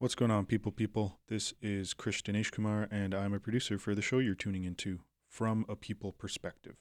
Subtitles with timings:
[0.00, 0.70] What's going on, people?
[0.70, 4.62] People, this is Krish Dinesh Kumar, and I'm a producer for the show you're tuning
[4.62, 6.76] into, From a People Perspective.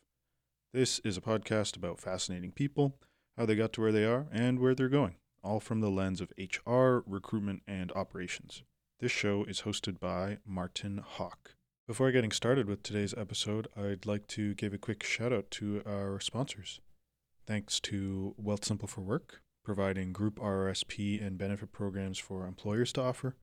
[0.71, 2.99] This is a podcast about fascinating people,
[3.35, 6.21] how they got to where they are, and where they're going, all from the lens
[6.21, 8.61] of HR, recruitment, and operations.
[8.99, 11.55] This show is hosted by Martin Hawk.
[11.87, 15.81] Before getting started with today's episode, I'd like to give a quick shout out to
[15.87, 16.81] our sponsors.
[17.47, 23.35] Thanks to Wealthsimple for Work, providing group RRSP and benefit programs for employers to offer,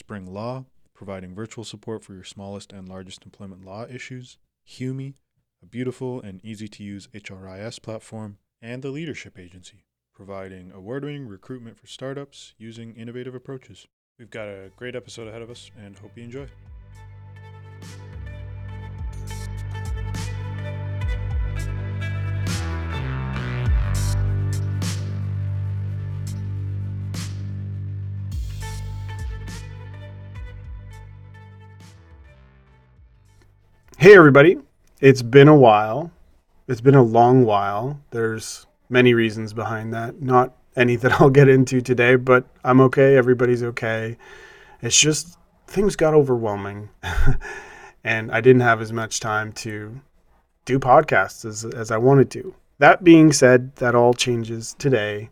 [0.00, 0.64] SpringLaw,
[0.94, 5.16] providing virtual support for your smallest and largest employment law issues, Humi,
[5.60, 11.26] a beautiful and easy to use HRIS platform, and the Leadership Agency, providing award winning
[11.26, 13.88] recruitment for startups using innovative approaches.
[14.20, 16.46] We've got a great episode ahead of us and hope you enjoy.
[34.02, 34.58] Hey, everybody.
[35.00, 36.10] It's been a while.
[36.66, 38.00] It's been a long while.
[38.10, 40.20] There's many reasons behind that.
[40.20, 43.16] Not any that I'll get into today, but I'm okay.
[43.16, 44.18] Everybody's okay.
[44.80, 46.88] It's just things got overwhelming.
[48.02, 50.00] and I didn't have as much time to
[50.64, 52.56] do podcasts as, as I wanted to.
[52.78, 55.30] That being said, that all changes today.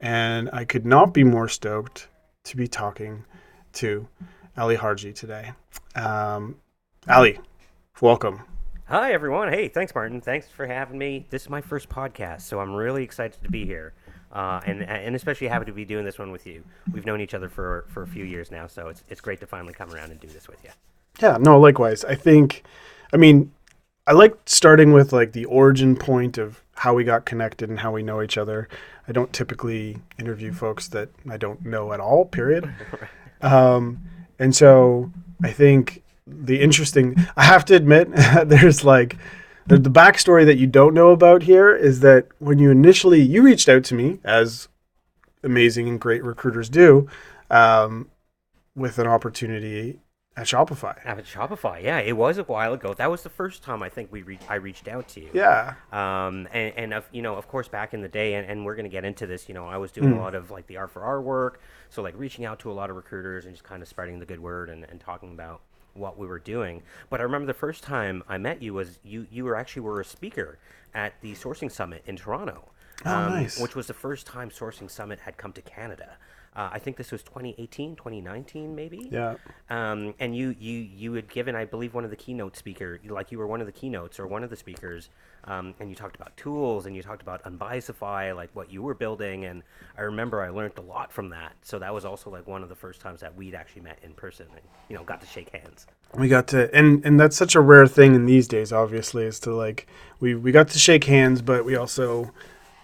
[0.00, 2.08] And I could not be more stoked
[2.42, 3.24] to be talking
[3.74, 4.08] to
[4.58, 5.52] Aly Harji today.
[5.94, 6.56] Um,
[7.08, 7.38] Ali,
[8.02, 8.42] welcome.
[8.86, 9.48] Hi, everyone.
[9.52, 10.20] Hey, thanks, Martin.
[10.20, 11.24] Thanks for having me.
[11.30, 13.94] This is my first podcast, so I'm really excited to be here.
[14.32, 16.64] Uh, and, and especially happy to be doing this one with you.
[16.92, 19.46] We've known each other for, for a few years now, so it's, it's great to
[19.46, 20.70] finally come around and do this with you.
[21.20, 22.04] Yeah, no, likewise.
[22.04, 22.64] I think,
[23.12, 23.52] I mean,
[24.08, 27.92] I like starting with like the origin point of how we got connected and how
[27.92, 28.68] we know each other.
[29.06, 32.74] I don't typically interview folks that I don't know at all, period.
[33.44, 34.00] Um,
[34.38, 35.10] and so
[35.42, 38.08] I think the interesting, I have to admit,
[38.46, 39.16] there's like,
[39.66, 43.42] the, the backstory that you don't know about here is that when you initially, you
[43.42, 44.68] reached out to me as
[45.44, 47.08] amazing and great recruiters do,
[47.50, 48.10] um,
[48.74, 50.00] with an opportunity
[50.36, 50.96] at Shopify.
[51.04, 52.94] At Shopify, yeah, it was a while ago.
[52.94, 55.28] That was the first time I think we re- I reached out to you.
[55.34, 55.74] Yeah.
[55.92, 58.74] Um, and, and of, you know, of course, back in the day, and, and we're
[58.74, 60.16] going to get into this, you know, I was doing Mm.
[60.16, 61.60] a lot of like the R for R work.
[61.90, 64.24] So, like, reaching out to a lot of recruiters and just kind of spreading the
[64.26, 65.60] good word and, and talking about
[65.94, 66.82] what we were doing.
[67.10, 70.00] But I remember the first time I met you was you, you were actually were
[70.00, 70.58] a speaker
[70.94, 72.68] at the Sourcing Summit in Toronto.
[73.04, 73.60] Oh, um, nice.
[73.60, 76.16] Which was the first time Sourcing Summit had come to Canada.
[76.54, 79.08] Uh, I think this was 2018, 2019, maybe.
[79.10, 79.36] Yeah.
[79.70, 83.32] Um, and you, you, you had given, I believe, one of the keynote speaker, like
[83.32, 85.08] you were one of the keynotes or one of the speakers,
[85.44, 88.94] um, and you talked about tools and you talked about Unbiasify, like what you were
[88.94, 89.62] building, and
[89.96, 91.54] I remember I learned a lot from that.
[91.62, 94.12] So that was also like one of the first times that we'd actually met in
[94.12, 95.86] person and you know got to shake hands.
[96.14, 98.72] We got to, and and that's such a rare thing in these days.
[98.72, 99.86] Obviously, is to like
[100.20, 102.30] we we got to shake hands, but we also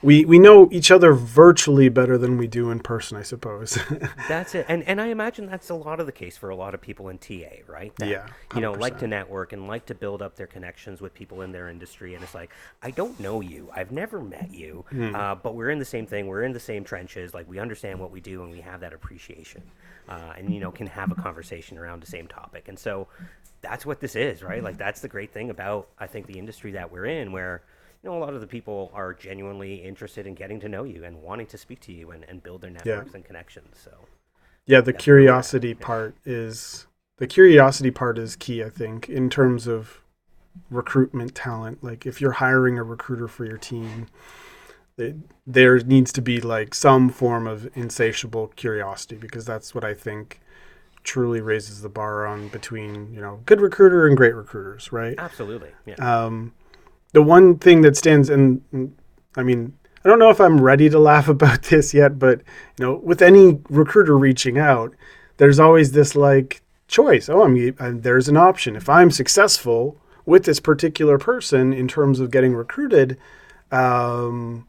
[0.03, 3.17] we we know each other virtually better than we do in person.
[3.17, 3.79] I suppose.
[4.29, 6.75] That's it, and and I imagine that's a lot of the case for a lot
[6.75, 7.95] of people in TA, right?
[7.97, 11.15] That, Yeah, you know, like to network and like to build up their connections with
[11.15, 12.51] people in their industry, and it's like
[12.83, 16.27] I don't know you, I've never met you, uh, but we're in the same thing,
[16.27, 18.93] we're in the same trenches, like we understand what we do, and we have that
[18.93, 19.63] appreciation,
[20.09, 23.09] uh, and you know, can have a conversation around the same topic, and so
[23.61, 24.63] that's what this is, right?
[24.63, 27.63] Like that's the great thing about I think the industry that we're in, where
[28.03, 31.05] you know, a lot of the people are genuinely interested in getting to know you
[31.05, 33.77] and wanting to speak to you and, and build their networks and connections.
[33.83, 33.91] So,
[34.67, 38.63] yeah, the curiosity part is the curiosity part is key.
[38.63, 40.01] I think in terms of
[40.71, 41.83] recruitment talent.
[41.83, 44.07] Like if you're hiring a recruiter for your team,
[44.97, 45.17] it,
[45.47, 50.41] there needs to be like some form of insatiable curiosity because that's what I think
[51.05, 55.15] truly raises the bar on between you know good recruiter and great recruiters, right?
[55.19, 55.71] absolutely.
[55.87, 55.95] Yeah.
[55.95, 56.53] Um,
[57.13, 58.63] the one thing that stands, and
[59.37, 59.75] I mean,
[60.05, 62.41] I don't know if I'm ready to laugh about this yet, but
[62.79, 64.95] you know, with any recruiter reaching out,
[65.39, 67.29] there's always this like choice.
[67.29, 68.77] Oh, I'm uh, there's an option.
[68.77, 69.97] If I'm successful
[70.27, 73.17] with this particular person in terms of getting recruited,
[73.71, 74.67] um,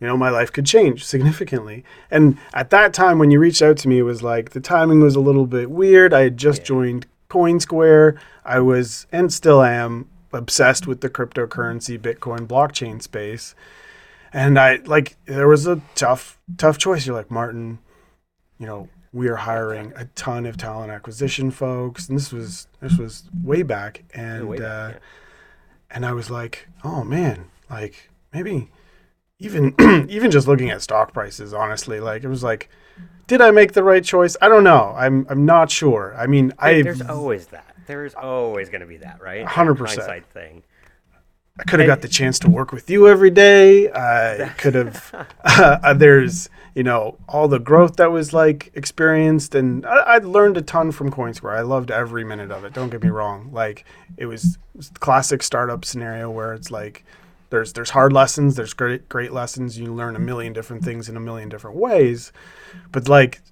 [0.00, 1.84] you know, my life could change significantly.
[2.10, 5.00] And at that time, when you reached out to me, it was like the timing
[5.00, 6.12] was a little bit weird.
[6.12, 6.66] I had just Yeah.
[6.66, 8.16] joined CoinSquare.
[8.44, 13.54] I was and still am obsessed with the cryptocurrency, Bitcoin, blockchain space.
[14.32, 17.06] And I like there was a tough, tough choice.
[17.06, 17.80] You're like, Martin,
[18.58, 22.08] you know, we are hiring a ton of talent acquisition folks.
[22.08, 24.04] And this was this was way back.
[24.14, 24.98] And way back, uh, yeah.
[25.90, 28.70] and I was like, oh man, like maybe
[29.40, 29.74] even
[30.08, 32.68] even just looking at stock prices, honestly, like it was like
[33.26, 34.36] Did I make the right choice?
[34.40, 34.94] I don't know.
[34.96, 36.14] I'm I'm not sure.
[36.16, 37.69] I mean, I There's always that.
[37.90, 39.44] There's always going to be that, right?
[39.44, 39.78] 100%.
[39.78, 40.62] Hindsight thing.
[41.58, 43.90] I could have got the chance to work with you every day.
[43.90, 45.26] I could have.
[45.82, 50.56] Uh, there's, you know, all the growth that was like experienced, and I, I learned
[50.56, 51.52] a ton from CoinSquare.
[51.52, 52.72] I loved every minute of it.
[52.72, 53.50] Don't get me wrong.
[53.52, 53.84] Like
[54.16, 57.04] it was, it was classic startup scenario where it's like
[57.50, 59.76] there's there's hard lessons, there's great great lessons.
[59.76, 62.32] You learn a million different things in a million different ways,
[62.92, 63.42] but like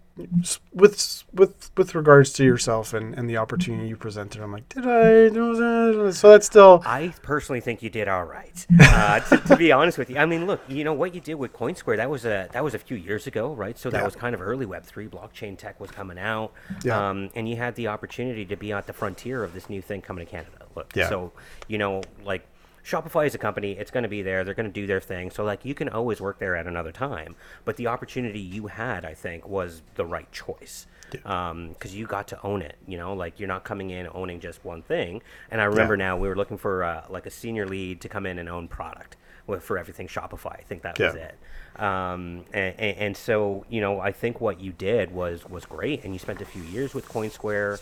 [0.72, 4.84] with with with regards to yourself and, and the opportunity you presented, I'm like, did
[4.86, 6.10] I?
[6.10, 8.66] So that's still I personally think you did all right.
[8.80, 11.34] Uh, to, to be honest with you, I mean, look, you know what you did
[11.34, 11.96] with CoinSquare.
[11.96, 13.78] That was a that was a few years ago, right?
[13.78, 14.04] So that Yeah.
[14.04, 15.06] was kind of early Web three.
[15.06, 16.52] Blockchain tech was coming out,
[16.84, 17.08] Yeah.
[17.10, 20.00] um, and you had the opportunity to be at the frontier of this new thing
[20.02, 20.66] coming to Canada.
[20.74, 21.08] Look, Yeah.
[21.08, 21.32] so
[21.66, 22.46] you know, like
[22.88, 23.72] Shopify is a company.
[23.72, 24.44] It's going to be there.
[24.44, 25.30] They're going to do their thing.
[25.30, 27.36] So like, you can always work there at another time.
[27.66, 32.42] But the opportunity you had, I think, was the right choice because you got to
[32.42, 32.76] own it.
[32.86, 35.20] You know, like you're not coming in owning just one thing.
[35.50, 38.24] And I remember now we were looking for uh, like a senior lead to come
[38.24, 40.52] in and own product with, for everything Shopify.
[40.58, 41.28] I think that was Yeah.
[41.30, 41.80] it.
[41.82, 46.12] Um, and, and so you know, I think what you did was was great, and
[46.12, 47.80] you spent a few years with CoinSquare,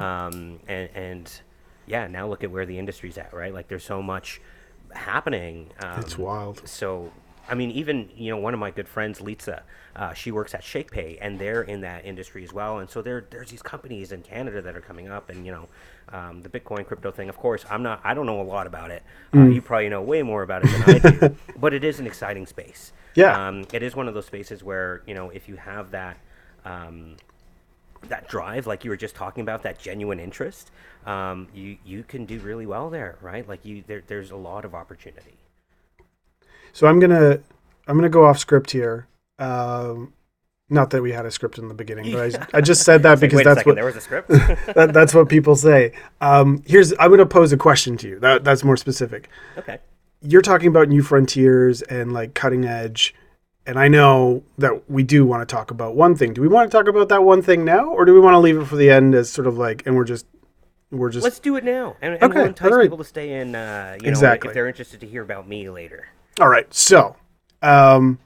[0.00, 1.40] um, and and
[1.86, 3.52] yeah, now look at where the industry's at, right?
[3.54, 4.40] Like there's so much
[4.92, 5.70] happening.
[5.82, 6.66] Um, It's wild.
[6.68, 7.12] so
[7.48, 9.60] I mean, even you know, one of my good friends, Litsa,
[9.94, 12.78] uh, she works at ShakePay, and they're in that industry as well.
[12.78, 15.68] And so there, there's these companies in Canada that are coming up, and you know,
[16.10, 17.28] um, the Bitcoin crypto thing.
[17.28, 19.02] Of course, I'm not, I don't know a lot about it.
[19.34, 19.54] Uh, Mm.
[19.54, 20.98] you probably know way more about it than I
[21.28, 22.92] do, but it is an exciting space.
[23.14, 23.48] Yeah.
[23.48, 26.16] um, it is one of those spaces where you know, if you have that.
[26.64, 27.16] Um,
[28.08, 30.70] that drive, like you were just talking about, that genuine interest,
[31.06, 33.48] um, you you can do really well there, right?
[33.48, 35.36] Like you, there, there's a lot of opportunity.
[36.72, 37.40] So I'm gonna
[37.86, 39.06] I'm gonna go off script here.
[39.38, 40.12] Um,
[40.70, 43.20] not that we had a script in the beginning, but I, I just said that
[43.20, 44.28] because a that's second, what there was a script.
[44.74, 45.92] that, that's what people say.
[46.20, 48.18] Um, here's I'm gonna pose a question to you.
[48.20, 49.28] That that's more specific.
[49.58, 49.78] okay.
[50.26, 53.14] You're talking about new frontiers and like cutting edge,
[53.66, 56.34] and I know that we do want to talk about one thing.
[56.34, 58.38] Do we want to talk about that one thing now, or do we want to
[58.38, 60.26] leave it for the end as sort of like, and we're just
[60.90, 62.84] we're just Let's do it now, and, and Okay, we'll entice alright.
[62.84, 63.54] people to stay in.
[63.54, 64.48] Uh, you Exactly.
[64.48, 66.08] know, if they're interested to hear about me later.
[66.40, 66.72] All right.
[66.72, 67.16] So,
[67.62, 68.18] um,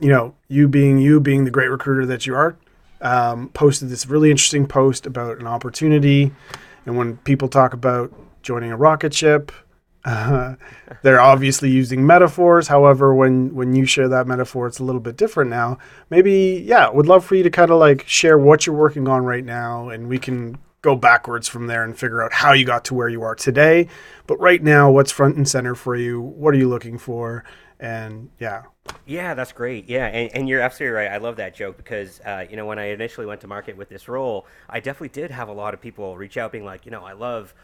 [0.00, 2.56] you know, you being you being the great recruiter that you are,
[3.02, 6.32] um, posted this really interesting post about an opportunity,
[6.86, 8.12] and when people talk about
[8.42, 9.52] joining a rocket ship,
[10.04, 10.56] uh,
[11.02, 12.68] they're obviously using metaphors.
[12.68, 15.78] However, when when you share that metaphor, it's a little bit different now.
[16.10, 19.24] Maybe, yeah, would love for you to kind of like share what you're working on
[19.24, 22.84] right now, and we can go backwards from there and figure out how you got
[22.86, 23.88] to where you are today.
[24.26, 26.20] But right now, what's front and center for you?
[26.20, 27.44] What are you looking for?
[27.78, 28.62] And yeah,
[29.06, 29.88] Yeah, that's great.
[29.88, 31.10] Yeah, and, and you're absolutely right.
[31.10, 33.88] I love that joke because uh, you know when I initially went to market with
[33.88, 36.92] this role, I definitely did have a lot of people reach out, being like, you
[36.92, 37.54] know, I love.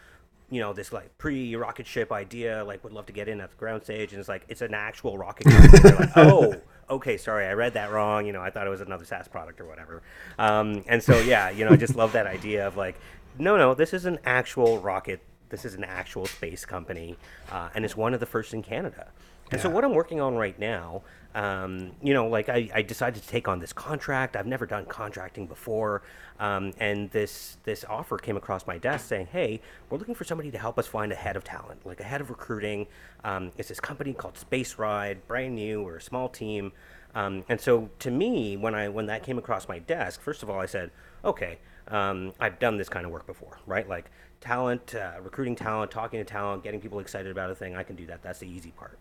[0.50, 2.64] You know this like pre-rocket ship idea.
[2.64, 4.74] Like, would love to get in at the ground stage, and it's like it's an
[4.74, 5.46] actual rocket.
[5.46, 6.54] like, oh,
[6.90, 8.26] okay, sorry, I read that wrong.
[8.26, 10.02] You know, I thought it was another SaaS product or whatever.
[10.38, 12.96] Um, and so, yeah, you know, I just love that idea of like,
[13.38, 15.20] no, no, this is an actual rocket.
[15.50, 17.16] This is an actual space company,
[17.50, 19.08] uh, and it's one of the first in Canada.
[19.50, 21.02] And so, what I'm working on right now,
[21.34, 24.34] um, you know, like I, I decided to take on this contract.
[24.36, 26.02] I've never done contracting before,
[26.40, 30.50] um, and this this offer came across my desk saying, "Hey, we're looking for somebody
[30.50, 32.86] to help us find a head of talent, like a head of recruiting."
[33.24, 35.82] Um, it's this company called SpaceRyde, brand new.
[35.82, 36.72] We're a small team,
[37.14, 40.48] um, and so to me, when I when that came across my desk, first of
[40.48, 40.90] all, I said,
[41.24, 41.58] "Okay,
[41.88, 43.88] um, I've done this kind of work before, right?
[43.88, 47.76] Like talent, uh, recruiting talent, talking to talent, getting people excited about a thing.
[47.76, 48.22] I can do that.
[48.22, 48.98] That's the easy part."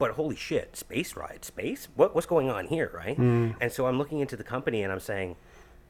[0.00, 1.88] But holy shit, SpaceRyde, space?
[1.94, 3.18] What, what's going on here, right?
[3.60, 5.36] And so I'm looking into the company and I'm saying,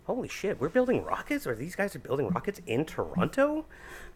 [0.05, 3.67] holy shit, we're building rockets, or these guys are building rockets in Toronto?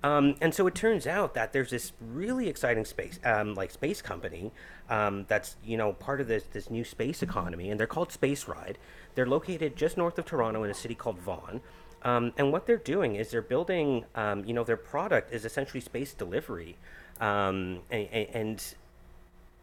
[0.03, 4.03] Um, and so it turns out that there's this really exciting space, um, like space
[4.03, 4.51] company,
[4.91, 8.75] um, that's you know part of this this new space economy, and they're called SpaceRyde.
[9.15, 11.61] They're located just north of Toronto in a city called Vaughan.
[12.03, 15.81] Um, and what they're doing is they're building, um, you know, their product is essentially
[15.81, 16.77] space delivery,
[17.21, 18.75] um, and, and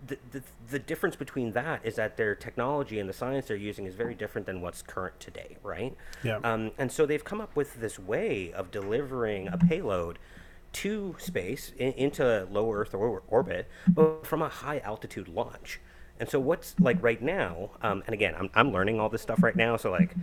[0.06, 3.86] the, the, the difference between that is that their technology and the science they're using
[3.86, 5.96] is very different than what's current today, right?
[6.24, 6.40] Yeah.
[6.44, 10.18] Um, and so they've come up with this way of delivering a payload
[10.74, 15.80] to space in, into low Earth or, orbit, but from a high altitude launch.
[16.20, 19.44] And so what's like right now, um, and again, I'm, I'm learning all this stuff
[19.44, 20.16] right now, so like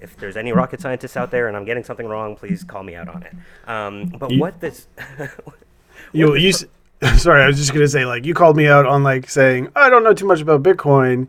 [0.00, 2.94] if there's any rocket scientists out there and I'm getting something wrong, please call me
[2.96, 3.32] out on it.
[3.68, 4.88] Um, but You- what this
[6.12, 6.52] you you.
[7.16, 9.90] Sorry, I was just gonna say like you called me out on like saying I
[9.90, 11.28] don't know too much about Bitcoin.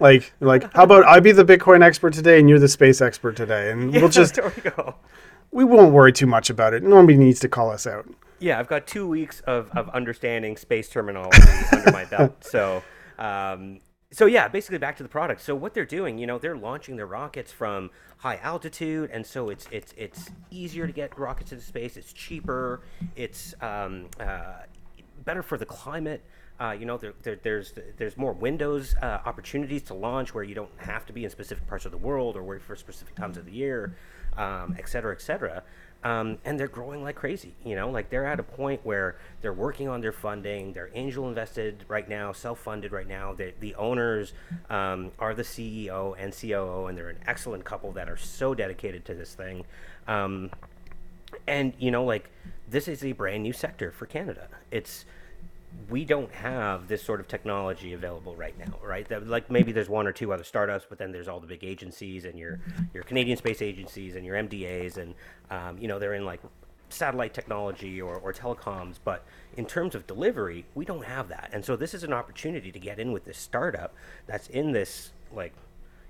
[0.00, 3.36] Like, like, how about I be the Bitcoin expert today and you're the space expert
[3.36, 4.96] today, and we'll just we go.
[5.52, 6.82] we won't worry too much about it.
[6.82, 8.08] Nobody needs to call us out.
[8.40, 11.40] Yeah, I've got two weeks of, of understanding space terminology
[11.72, 12.42] under my belt.
[12.42, 12.82] So,
[13.16, 13.78] um,
[14.10, 15.40] so yeah, basically back to the product.
[15.40, 19.50] So what they're doing, you know, they're launching their rockets from high altitude, and so
[19.50, 21.96] it's it's it's easier to get rockets into space.
[21.96, 22.80] It's cheaper.
[23.14, 24.64] It's um, uh,
[25.24, 26.22] better for the climate.
[26.60, 30.54] Uh, you know, there, there, there's there's more windows uh, opportunities to launch where you
[30.54, 33.46] don't have to be in specific parts of the world or for specific times of
[33.46, 33.96] the year,
[34.36, 35.62] um, et cetera, et cetera.
[36.04, 37.54] Um, and they're growing like crazy.
[37.64, 40.72] You know, like they're at a point where they're working on their funding.
[40.72, 43.34] They're angel invested right now, self funded right now.
[43.34, 44.32] They, the owners
[44.68, 49.04] um, are the CEO and COO, and they're an excellent couple that are so dedicated
[49.06, 49.64] to this thing.
[50.08, 50.50] Um,
[51.46, 52.30] and you know, like
[52.68, 54.48] this is a brand new sector for Canada.
[54.70, 55.04] It's
[55.88, 59.08] we don't have this sort of technology available right now, right?
[59.08, 61.64] That, like maybe there's one or two other startups, but then there's all the big
[61.64, 62.60] agencies and your
[62.92, 65.14] your Canadian space agencies and your MDAs, and
[65.50, 66.40] um, you know they're in like
[66.88, 68.96] satellite technology or, or telecoms.
[69.02, 69.24] But
[69.56, 72.78] in terms of delivery, we don't have that, and so this is an opportunity to
[72.78, 73.94] get in with this startup
[74.26, 75.52] that's in this like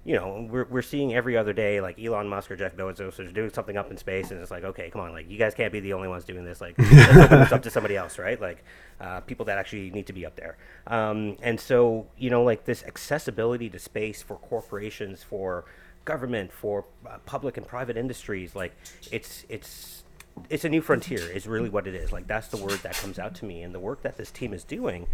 [0.04, 3.30] you know, we're, we're seeing every other day, like Elon Musk or Jeff Bezos are
[3.30, 5.72] doing something up in space, and it's like, okay, come on, like you guys can't
[5.72, 6.60] be the only ones doing this.
[6.60, 8.40] Like, let's open this up to somebody else, right?
[8.40, 8.64] Like,
[9.00, 10.56] uh, people that actually need to be up there.
[10.88, 15.64] Um, and so, you know, like this accessibility to space for corporations, for
[16.04, 18.72] government, for uh, public and private industries, like
[19.12, 20.02] it's it's
[20.50, 21.20] it's a new frontier.
[21.20, 22.10] Is really what it is.
[22.12, 24.52] Like that's the word that comes out to me, and the work that this team
[24.52, 25.06] is doing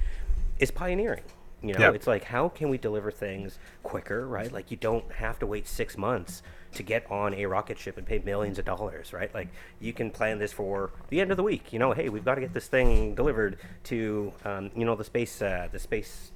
[0.58, 1.24] is pioneering.
[1.62, 4.52] You know, it's like how can we deliver things quicker, right?
[4.52, 6.42] Like you don't have to wait six months
[6.74, 9.32] to get on a rocket ship and pay millions of dollars, right?
[9.34, 9.48] Like
[9.80, 11.72] you can plan this for the end of the week.
[11.72, 15.04] You know, hey, we've got to get this thing delivered to, um, you know, the
[15.04, 16.30] space, uh, the space,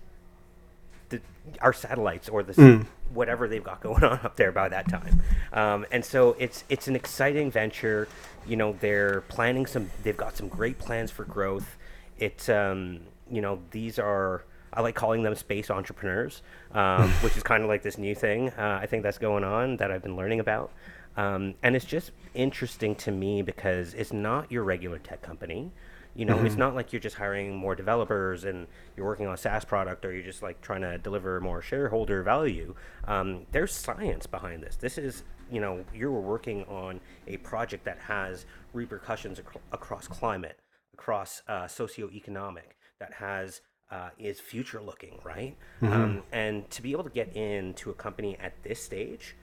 [1.11, 1.21] the,
[1.61, 5.23] our satellites or the s whatever they've got going on up there by that time.
[5.53, 8.09] Um, and so it's it's an exciting venture.
[8.47, 9.91] You know, they're planning some.
[10.03, 11.77] They've got some great plans for growth.
[12.19, 13.01] It's um,
[13.31, 14.45] you know, these are.
[14.73, 18.51] I like calling them space entrepreneurs, um, which is kind of like this new thing
[18.51, 20.71] uh, I think that's going on that I've been learning about.
[21.17, 25.71] Um, and it's just interesting to me because it's not your regular tech company.
[26.15, 29.37] You know, it's not like you're just hiring more developers and you're working on a
[29.37, 32.75] SaaS product or you're just like trying to deliver more shareholder value.
[33.05, 34.77] Um, there's science behind this.
[34.77, 40.59] This is, you know, you're working on a project that has repercussions ac- across climate,
[40.93, 45.57] across uh, socioeconomic, that has uh, is future looking, right?
[45.83, 49.35] Um, and to be able to get into a company at this stage,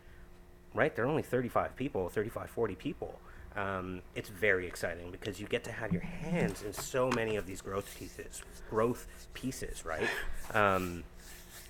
[0.74, 0.96] right?
[0.96, 3.20] They're only 35 people, 35, 40 people.
[3.56, 7.46] Um, it's very exciting because you get to have your hands in so many of
[7.46, 10.08] these growth pieces, growth pieces, right?
[10.54, 11.04] Um,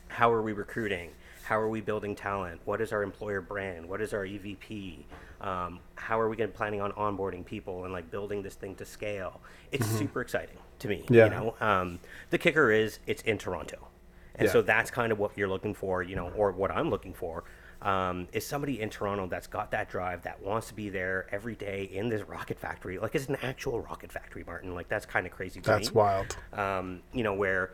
[0.09, 1.11] how are we recruiting?
[1.49, 2.61] How are we building talent?
[2.65, 3.89] What is our employer brand?
[3.89, 4.99] What is our EVP?
[5.41, 8.85] Um, how are we going planning on onboarding people and like building this thing to
[8.85, 9.41] scale?
[9.71, 11.05] It's super exciting to me.
[11.09, 11.23] Yeah.
[11.23, 13.87] You know, um, the kicker is it's in Toronto,
[14.35, 14.51] and Yeah.
[14.51, 16.03] so that's kind of what you're looking for.
[16.03, 17.45] You know, or what I'm looking for
[17.81, 21.55] um, is somebody in Toronto that's got that drive that wants to be there every
[21.55, 22.99] day in this rocket factory.
[22.99, 24.75] Like it's an actual rocket factory, Martin.
[24.75, 25.61] Like that's kind of crazy.
[25.61, 26.37] To That's me wild.
[26.53, 27.71] um, you know, where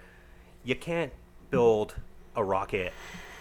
[0.63, 1.11] you can't
[1.49, 1.95] build
[2.37, 2.93] a rocket,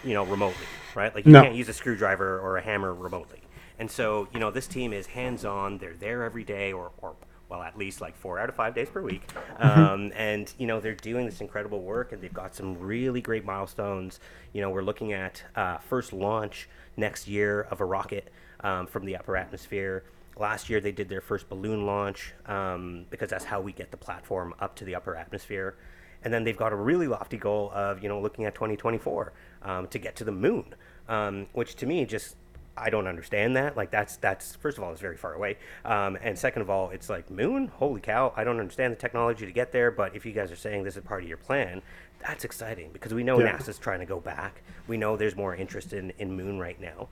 [0.05, 1.13] you know, remotely, right?
[1.15, 1.41] Like you No.
[1.41, 3.41] can't use a screwdriver or a hammer remotely.
[3.79, 5.79] And so, you know, this team is hands-on.
[5.79, 7.15] They're there every day, or, or
[7.49, 9.29] well, at least like four out of five days per week.
[9.59, 13.45] Um, and you know, they're doing this incredible work, and they've got some really great
[13.45, 14.19] milestones.
[14.53, 18.31] You know, we're looking at uh, first launch next year of a rocket
[18.61, 20.05] um, from the upper atmosphere.
[20.37, 23.97] Last year, they did their first balloon launch um, because that's how we get the
[23.97, 25.75] platform up to the upper atmosphere.
[26.23, 29.31] And then they've got a really lofty goal of, you know, looking at 2024
[29.65, 30.73] um, to get to the moon,
[31.09, 32.37] um, which to me just,
[32.77, 33.75] I don't understand that.
[33.75, 35.57] Like that's, that's, first of all, it's very far away.
[35.83, 38.31] Um, and second of all, it's like moon, holy cow.
[38.37, 40.95] I don't understand the technology to get there, but if you guys are saying this
[40.95, 41.81] is part of your plan,
[42.19, 43.57] that's exciting because we know Yeah.
[43.57, 44.61] NASA's trying to go back.
[44.87, 47.07] We know there's more interest in, in moon right now.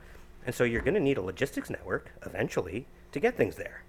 [0.46, 3.84] And so you're going to need a logistics network eventually to get things there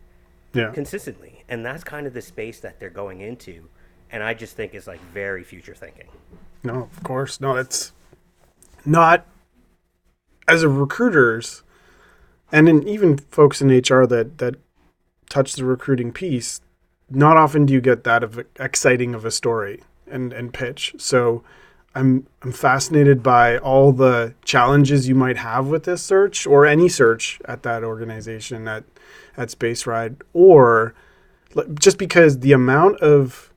[0.52, 0.70] Yeah.
[0.72, 1.44] consistently.
[1.48, 3.68] And that's kind of the space that they're going into.
[4.12, 6.08] And I just think is like very future thinking.
[6.62, 7.40] No, of course.
[7.40, 7.92] No, it's
[8.84, 9.26] not
[10.46, 11.62] as a recruiters
[12.52, 14.56] and in even folks in HR that that
[15.28, 16.60] touch the recruiting piece,
[17.10, 20.94] not often do you get that of exciting of a story and and pitch.
[20.98, 21.42] So
[21.94, 26.88] I'm I'm fascinated by all the challenges you might have with this search or any
[26.88, 28.84] search at that organization at
[29.36, 30.94] at SpaceRyde or
[31.78, 33.52] just because the amount of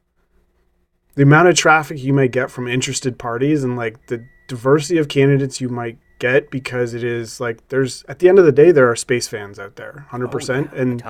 [1.15, 5.07] the amount of traffic you may get from interested parties and like the diversity of
[5.07, 8.71] candidates you might get because it is like there's at the end of the day
[8.71, 11.03] there are space fans out there, oh, hundred Oh, percent, yeah, and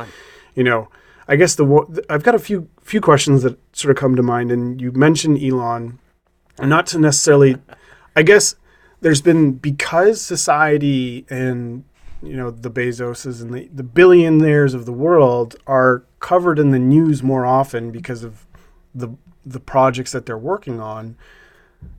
[0.56, 0.89] you know,
[1.27, 4.51] I guess the I've got a few few questions that sort of come to mind,
[4.51, 6.00] and you mentioned Elon,
[6.60, 7.58] and not to necessarily,
[8.15, 8.56] I guess
[9.01, 11.84] there's been because society and
[12.24, 16.79] you know the Bezoses and the, the billionaires of the world are covered in the
[16.79, 18.46] news more often because of
[18.96, 19.10] the
[19.46, 21.15] the projects that they're working on.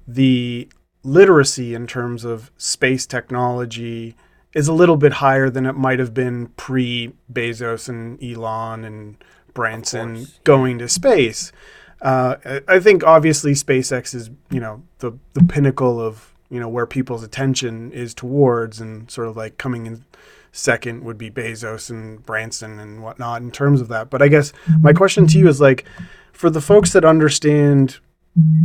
[0.07, 0.69] The
[1.09, 4.15] literacy in terms of space technology
[4.55, 9.17] is a little bit higher than it might have been pre Bezos and Elon and
[9.55, 11.53] Branson course, going to space.
[12.01, 16.69] Uh, I- I think obviously SpaceX is you know the the pinnacle of you know
[16.69, 20.05] where people's attention is towards, and sort of like coming in
[20.53, 24.09] second would be Bezos and Branson and whatnot in terms of that.
[24.11, 25.85] But I guess my question to you is like,
[26.33, 27.99] for the folks that understand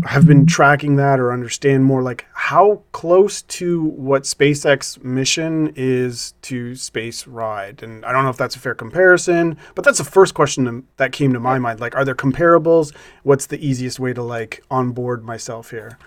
[0.05, 6.33] have been tracking that or understand more like how close to what SpaceX mission is
[6.43, 7.81] to SpaceRyde?
[7.81, 11.11] And I don't know if that's a fair comparison but that's the first question that
[11.11, 11.79] came to my mind.
[11.79, 12.93] Like are there comparables?
[13.23, 15.97] What's the easiest way to like onboard myself here?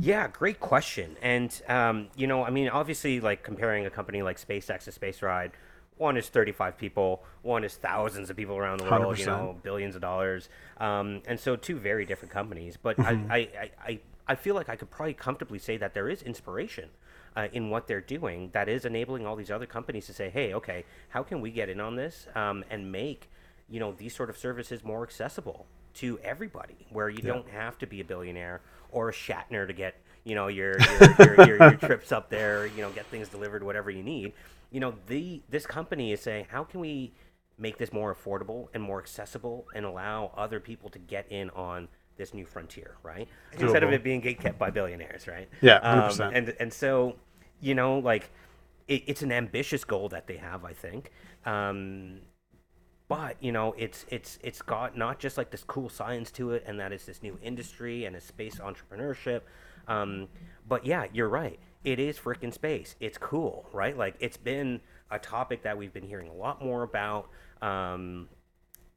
[0.00, 1.16] Yeah, great question.
[1.22, 5.52] And um, you know, I mean, obviously, like comparing a company like SpaceX to SpaceRyde,
[5.98, 9.18] one is 35 people, one is thousands of people around the world.
[9.18, 9.26] You 100%.
[9.26, 10.48] know, billions of dollars.
[10.78, 12.76] Um, and so, two very different companies.
[12.80, 16.08] But I, I, I, I, I feel like I could probably comfortably say that there
[16.08, 16.88] is inspiration.
[17.36, 20.54] Uh, in what they're doing, that is enabling all these other companies to say, "Hey,
[20.54, 23.28] okay, how can we get in on this um, and make
[23.68, 27.86] you know these sort of services more accessible to everybody where you don't have to
[27.86, 31.72] be a billionaire or a Shatner to get you know your your, your, your, your
[31.80, 34.32] trips up there you know get things delivered whatever you need
[34.70, 37.12] you know the this company is saying how can we
[37.58, 41.88] make this more affordable and more accessible and allow other people to get in on
[42.16, 43.28] this new frontier right?
[43.58, 45.48] Instead of it being gatekept by billionaires right?
[45.60, 46.32] Yeah, um, 100%.
[46.34, 47.16] and and so
[47.60, 48.30] you know like
[48.86, 51.12] it, it's an ambitious goal that they have i think.
[51.44, 52.20] Um,
[53.08, 56.62] but you know it's it's it's got not just like this cool science to it
[56.66, 59.42] and that is this new industry and a space entrepreneurship.
[59.86, 60.28] Um,
[60.68, 65.18] but yeah you're right it is freaking space it's cool right like it's been a
[65.18, 67.28] topic that we've been hearing a lot more about
[67.62, 68.28] um,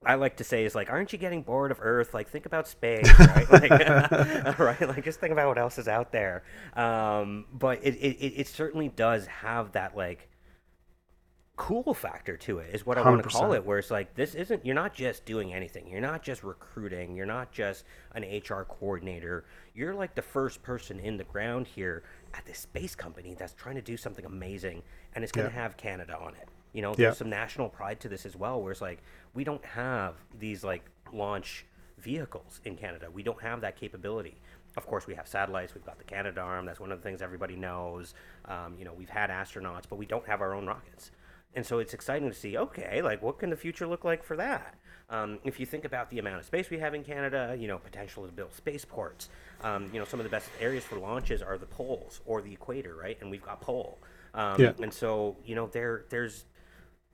[0.04, 2.14] I like to say is like, aren't you getting bored of Earth?
[2.14, 3.52] Like, think about space, right?
[3.52, 3.70] like,
[4.60, 4.82] right?
[4.82, 6.44] Like, just think about what else is out there.
[6.76, 10.28] Um, but it, it, it it certainly does have that like
[11.58, 14.34] cool factor to it is what I want to call it where it's like this
[14.34, 18.64] isn't you're not just doing anything you're not just recruiting you're not just an HR
[18.64, 22.02] coordinator you're like the first person in the ground here
[22.34, 25.62] at this space company that's trying to do something amazing and it's going to Yeah.
[25.62, 26.48] have Canada on it.
[26.74, 26.96] You know Yeah.
[27.08, 29.00] there's some national pride to this as well where it's like
[29.34, 31.66] we don't have these like launch
[31.98, 33.10] vehicles in Canada.
[33.12, 34.40] We don't have that capability.
[34.78, 35.74] Of course we have satellites.
[35.76, 38.14] We've got the Canadarm that's one of the things everybody knows.
[38.46, 41.12] Um, you know we've had astronauts but we don't have our own rockets.
[41.54, 44.38] And so it's exciting to see, okay, like what can the future look like for
[44.38, 44.76] that?
[45.12, 47.78] Um, if you think about the amount of space we have in Canada, you know,
[47.78, 49.30] potential to build spaceports.
[49.62, 52.54] Um, you know, some of the best areas for launches are the poles or the
[52.54, 53.18] equator, right?
[53.22, 54.00] And we've got pole.
[54.34, 54.72] Um, Yeah.
[54.82, 56.46] And so, you know, there there's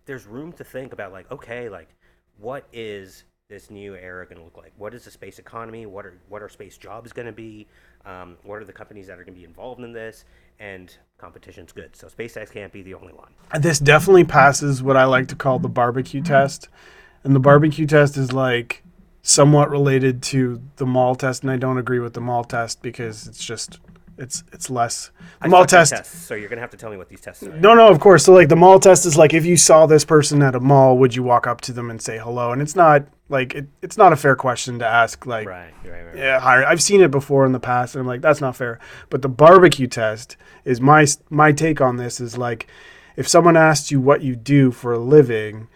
[0.06, 1.90] there's room to think about like, okay, like
[2.38, 4.74] what is this new era going to look like?
[4.78, 5.86] What is the space economy?
[5.86, 7.68] What are what are space jobs going to be?
[8.06, 10.26] Um, what are the companies that are going to be involved in this?
[10.60, 11.96] And competition's good.
[11.96, 13.32] So SpaceX can't be the only one.
[13.60, 16.70] this definitely passes what I like to call the barbecue test.
[17.24, 18.84] And the barbecue test is like
[19.22, 23.28] somewhat related to the mall test, and I don't agree with the mall test because
[23.28, 23.80] it's just
[24.18, 25.12] it's it's less.
[25.42, 25.92] The mall test.
[25.92, 27.56] tests, so you're gonna have to tell me what these tests are.
[27.58, 28.26] No, no, of course.
[28.26, 30.98] So like the mall test is like if you saw this person at a mall,
[30.98, 32.52] would you walk up to them and say hello?
[32.52, 35.26] And it's not like it, it's not a fair question to ask.
[35.26, 36.18] Like Right, right, right.
[36.18, 36.40] yeah.
[36.44, 38.80] I've seen it before in the past, and I'm like, that's not fair.
[39.10, 42.68] But the barbecue test is my my take on this is like,
[43.16, 45.68] if someone asks you what you do for a living,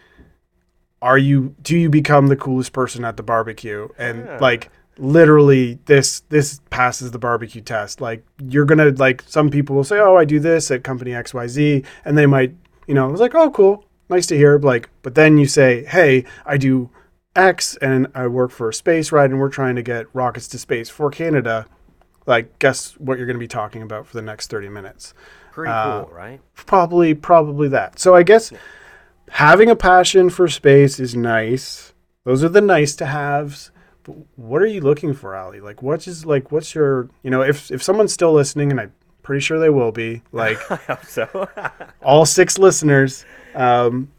[1.01, 3.87] are you do you become the coolest person at the barbecue?
[3.97, 4.37] And Ah.
[4.39, 8.01] like literally, this this passes the barbecue test.
[8.01, 11.33] Like you're gonna like some people will say, oh, I do this at company X
[11.33, 12.53] Y Z, and they might
[12.87, 14.59] you know it's like, oh, cool, nice to hear.
[14.59, 16.89] Like, but then you say, hey, I do
[17.35, 20.89] X and I work for a SpaceRyde and we're trying to get rockets to space
[20.89, 21.65] for Canada,
[22.25, 25.13] like guess what you're going to be talking about for the next 30 minutes.
[25.53, 26.41] Pretty uh, cool, right?
[26.55, 27.99] Probably probably that.
[27.99, 28.51] So I guess
[29.31, 31.93] having a passion for space is nice.
[32.23, 33.71] Those are the nice to haves.
[34.03, 35.59] But what are you looking for, Aly?
[35.59, 38.93] Like what's is like what's your, you know, if if someone's still listening and I'm
[39.23, 41.49] pretty sure they will be, like I hope so.
[42.01, 44.11] all six listeners um,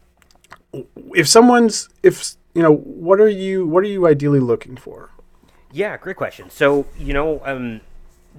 [1.13, 5.09] if someone's if you know what are you what are you ideally looking for
[5.73, 6.49] yeah, great question.
[6.51, 7.81] So you know, um,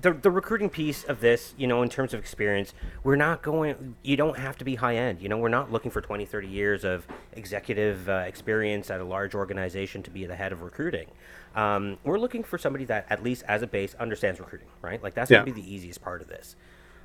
[0.01, 3.95] the, the recruiting piece of this, you know, in terms of experience, we're not going,
[4.03, 5.21] you don't have to be high end.
[5.21, 9.05] You know, we're not looking for 20, 30 years of executive uh, experience at a
[9.05, 11.07] large organization to be the head of recruiting.
[11.55, 15.03] Um, we're looking for somebody that, at least as a base, understands recruiting, right?
[15.03, 15.39] Like, that's Yeah.
[15.39, 16.57] going to be the easiest part of this.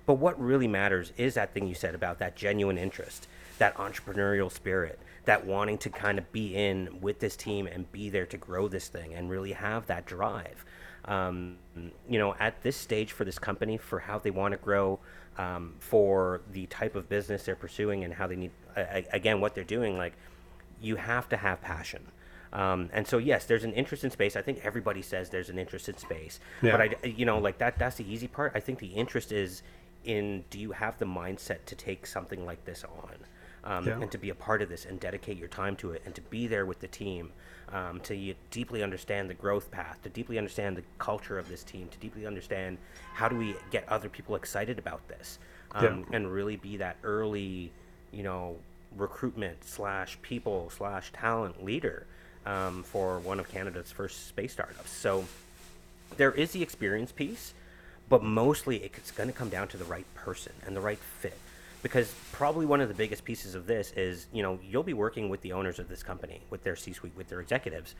[0.08, 3.28] But what really matters is that thing you said about that genuine interest,
[3.60, 8.10] that entrepreneurial spirit, that wanting to kind of be in with this team and be
[8.10, 10.66] there to grow this thing and really have that drive.
[11.10, 11.58] Um,
[12.08, 15.00] you know, at this stage for this company, for how they want to grow,
[15.40, 19.56] um, for the type of business they're pursuing and how they need, a- again, what
[19.56, 20.14] they're doing, like,
[20.80, 22.04] you have to have passion.
[22.54, 24.36] Um, and so yes, there's an interest in space.
[24.36, 26.78] I think everybody says there's an interest in space, Yeah.
[26.78, 28.52] but I, you know, like that, that's the easy part.
[28.54, 29.64] I think the interest is
[30.04, 33.16] in, do you have the mindset to take something like this on?
[33.64, 34.00] Um, Yeah.
[34.00, 36.22] and to be a part of this and dedicate your time to it and to
[36.22, 37.32] be there with the team,
[37.74, 41.90] um, to deeply understand the growth path, to deeply understand the culture of this team,
[41.90, 42.78] to deeply understand
[43.14, 45.40] how do we get other people excited about this,
[45.74, 46.16] um, Yeah.
[46.16, 47.72] and really be that early,
[48.12, 48.58] you know,
[48.98, 52.08] recruitment slash people slash talent leader
[52.46, 54.90] um, for one of Canada's first space startups.
[54.90, 55.26] So
[56.18, 57.54] there is the experience piece,
[58.08, 61.38] but mostly it's going to come down to the right person and the right fit.
[61.82, 65.30] Because probably one of the biggest pieces of this is, you know, you'll be working
[65.30, 67.96] with the owners of this company, with their C suite, with their executives,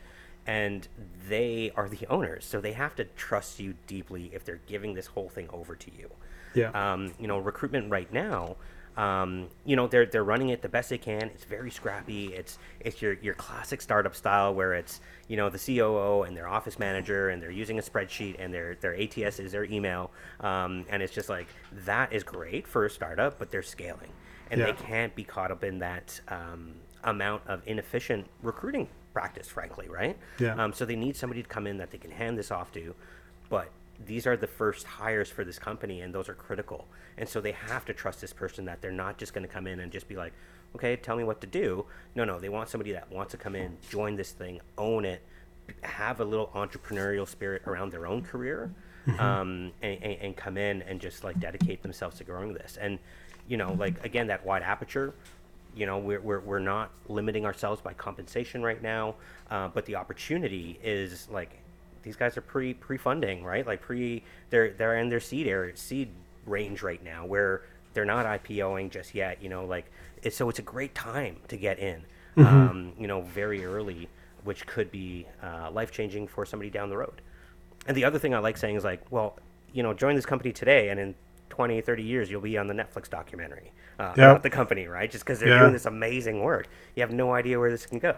[0.46, 0.86] and
[1.28, 2.44] they are the owners.
[2.44, 5.90] So they have to trust you deeply if they're giving this whole thing over to
[5.96, 6.10] you.
[6.54, 6.70] Yeah.
[6.70, 8.56] Um, you know, recruitment right now,
[8.96, 11.22] um, you know, they're they're running it the best they can.
[11.22, 12.26] It's very scrappy.
[12.34, 16.48] It's it's your your classic startup style where it's you know the COO and their
[16.48, 20.84] office manager and they're using a spreadsheet and their their ATS is their email, um,
[20.90, 21.46] and it's just like
[21.86, 24.10] that is great for a startup, but they're scaling
[24.50, 24.66] and Yeah.
[24.66, 26.72] they can't be caught up in that um,
[27.04, 30.18] amount of inefficient recruiting practice, frankly, right?
[30.40, 30.54] Yeah.
[30.62, 32.94] Um, so they need somebody to come in that they can hand this off to,
[33.48, 33.70] but
[34.06, 36.86] these are the first hires for this company, and those are critical.
[37.18, 39.66] And so they have to trust this person that they're not just going to come
[39.66, 40.32] in and just be like,
[40.74, 41.84] okay, tell me what to do.
[42.14, 45.22] No, no, they want somebody that wants to come in, join this thing, own it,
[45.82, 48.72] have a little entrepreneurial spirit around their own career,
[49.18, 52.78] um, and, and, and come in and just like dedicate themselves to growing this.
[52.80, 52.98] And
[53.48, 55.14] you know, like again, that wide aperture
[55.74, 59.14] you know we're, we're, we're not limiting ourselves by compensation right now
[59.50, 61.59] uh, but the opportunity is like
[62.02, 65.76] these guys are pre pre funding right like pre they're they're in their seed area
[65.76, 66.10] seed
[66.46, 67.62] range right now where
[67.94, 69.90] they're not IPOing just yet you know like
[70.22, 72.02] it's so it's a great time to get in
[72.36, 74.08] um, you know very early
[74.44, 77.20] which could be uh, life changing for somebody down the road
[77.86, 79.38] and the other thing I like saying is like, well,
[79.72, 81.14] you know, join this company today, and in
[81.48, 84.30] 20, 30 years, you'll be on the Netflix documentary uh, Yeah.
[84.32, 85.10] about the company, right?
[85.10, 85.60] Just because they're Yeah.
[85.60, 86.66] doing this amazing work.
[86.94, 88.16] You have no idea where this can go.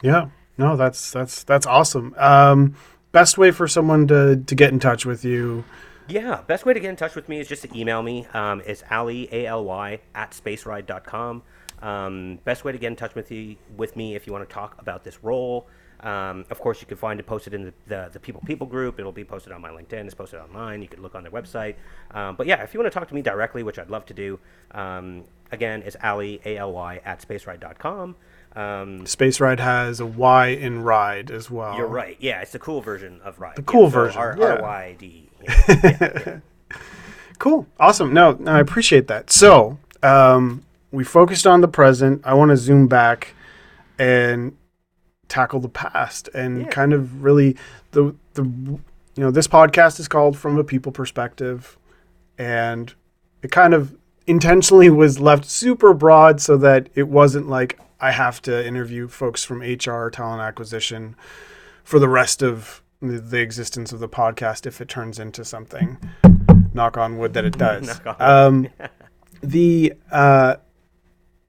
[0.00, 0.28] Yeah.
[0.56, 2.14] No, that's that's that's awesome.
[2.18, 2.76] Um,
[3.12, 5.64] best way for someone to to get in touch with you.
[6.08, 8.26] Yeah, best way to get in touch with me is just to email me.
[8.34, 11.42] Um, it's Aly, A-L-Y, at spaceryde.com.
[11.82, 14.52] Um, best way to get in touch with, you, with me if you want to
[14.52, 15.68] talk about this role.
[16.00, 18.98] Um, of course, you can find it posted in the, the, the People People group.
[18.98, 20.04] It'll be posted on my LinkedIn.
[20.06, 20.82] It's posted online.
[20.82, 21.76] You can look on their website.
[22.10, 24.14] Um, but yeah, if you want to talk to me directly, which I'd love to
[24.14, 24.40] do,
[24.72, 28.16] um, again, it's Aly, A-L-Y, at spaceryde.com.
[28.56, 31.76] Um, SpaceRyde has a Y in ride as well.
[31.76, 32.16] you're right.
[32.18, 33.56] Yeah, it's the cool version of Ride.
[33.56, 34.44] The cool version, R- yeah.
[34.54, 35.30] R-Y-D.
[35.42, 35.88] Yeah, yeah,
[36.26, 36.38] yeah.
[37.38, 37.66] Cool.
[37.78, 38.12] Awesome.
[38.12, 39.30] No, no, I appreciate that.
[39.30, 42.20] So, um, we focused on the present.
[42.24, 43.34] I want to zoom back
[43.98, 44.56] and
[45.28, 46.68] tackle the past and Yeah.
[46.68, 47.56] kind of really
[47.92, 48.80] the the you
[49.16, 51.78] know, this podcast is called From a People Perspective
[52.38, 52.92] and
[53.42, 58.40] it kind of intentionally was left super broad so that it wasn't like I have
[58.42, 61.16] to interview folks from HR talent acquisition
[61.84, 65.98] for the rest of the, the existence of the podcast if it turns into something.
[66.72, 67.86] Knock on wood that it does.
[67.86, 68.70] Knock on wood.
[68.80, 68.88] um,
[69.42, 70.56] the uh,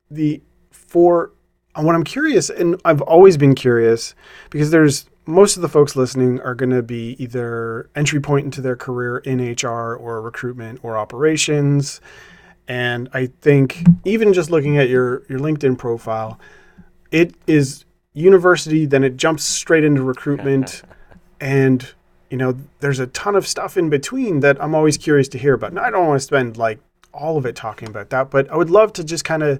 [0.09, 1.31] the for
[1.75, 4.13] what I'm curious, and I've always been curious
[4.49, 8.59] because there's most of the folks listening are going to be either entry point into
[8.61, 12.01] their career in HR or recruitment or operations.
[12.67, 16.39] And I think even just looking at your your LinkedIn profile,
[17.11, 20.83] it is university, then it jumps straight into recruitment,
[21.41, 21.91] and
[22.29, 25.53] you know there's a ton of stuff in between that I'm always curious to hear
[25.53, 25.73] about.
[25.73, 26.79] Now I don't want to spend like
[27.13, 29.59] all of it talking about that, but I would love to just kind of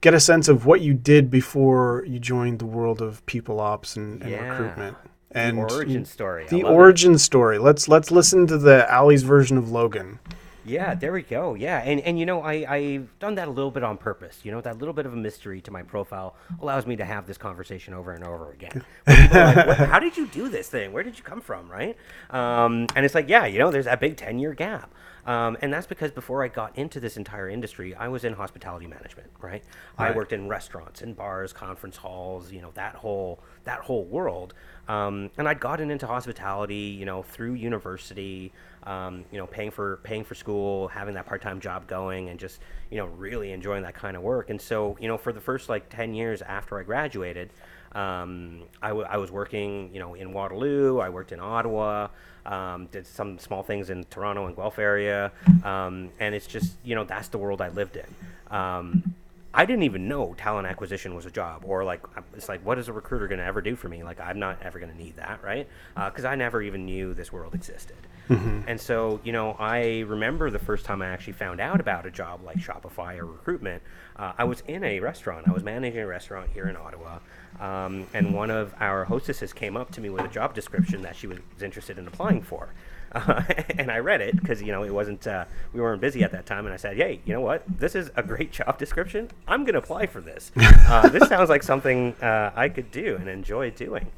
[0.00, 3.96] get a sense of what you did before you joined the world of people ops
[3.96, 4.48] and, and Yeah.
[4.48, 4.96] recruitment.
[5.30, 6.46] And origin story.
[6.48, 6.74] The love it.
[6.74, 7.58] origin story.
[7.58, 10.20] Let's let's listen to the Aly's version of Logan.
[10.64, 11.54] Yeah, there we go.
[11.54, 14.40] Yeah, and and you know I I've done that a little bit on purpose.
[14.44, 17.26] You know that little bit of a mystery to my profile allows me to have
[17.26, 18.82] this conversation over and over again.
[19.04, 20.92] Where people are like, "What- how did you do this thing?
[20.92, 21.70] Where did you come from?
[21.70, 21.96] Right?
[22.30, 24.90] Um, and it's like, yeah, you know, there's that big ten year gap.
[25.26, 28.86] Um, and that's because before I got into this entire industry, I was in hospitality
[28.86, 29.62] management, right?
[29.96, 34.52] I worked in restaurants and bars, conference halls, you know, that whole that whole world.
[34.86, 39.98] Um, and I'd gotten into hospitality, you know, through university, um, you know, paying for
[40.02, 42.60] paying for school, having that part time job going, and just
[42.90, 44.50] you know really enjoying that kind of work.
[44.50, 47.50] And so, you know, for the first like ten years after I graduated,
[47.94, 50.98] um, I, w- I was working, you know, in Waterloo.
[50.98, 52.08] I worked in Ottawa.
[52.46, 56.94] Um, did some small things in Toronto and Guelph area, um, and it's just you
[56.94, 58.04] know that's the world I lived in.
[58.54, 59.14] Um,
[59.54, 62.02] I didn't even know talent acquisition was a job, or like
[62.36, 64.02] it's like what is a recruiter going to ever do for me?
[64.02, 65.66] Like I'm not ever going to need that, right?
[65.94, 67.96] Because I never even knew this world existed.
[68.66, 72.10] And so you know, I remember the first time I actually found out about a
[72.10, 73.82] job like Shopify or recruitment.
[74.16, 75.48] Uh, I was in a restaurant.
[75.48, 77.20] I was managing a restaurant here in Ottawa,
[77.60, 81.16] um, and one of our hostesses came up to me with a job description that
[81.16, 82.68] she was interested in applying for.
[83.14, 83.44] Uh,
[83.78, 86.46] and I read it because you know it wasn't uh, we weren't busy at that
[86.46, 87.62] time, and I said, "Hey, you know what?
[87.78, 89.30] This is a great job description.
[89.46, 90.50] I'm going to apply for this.
[90.88, 94.10] Uh, this sounds like something uh, I could do and enjoy doing."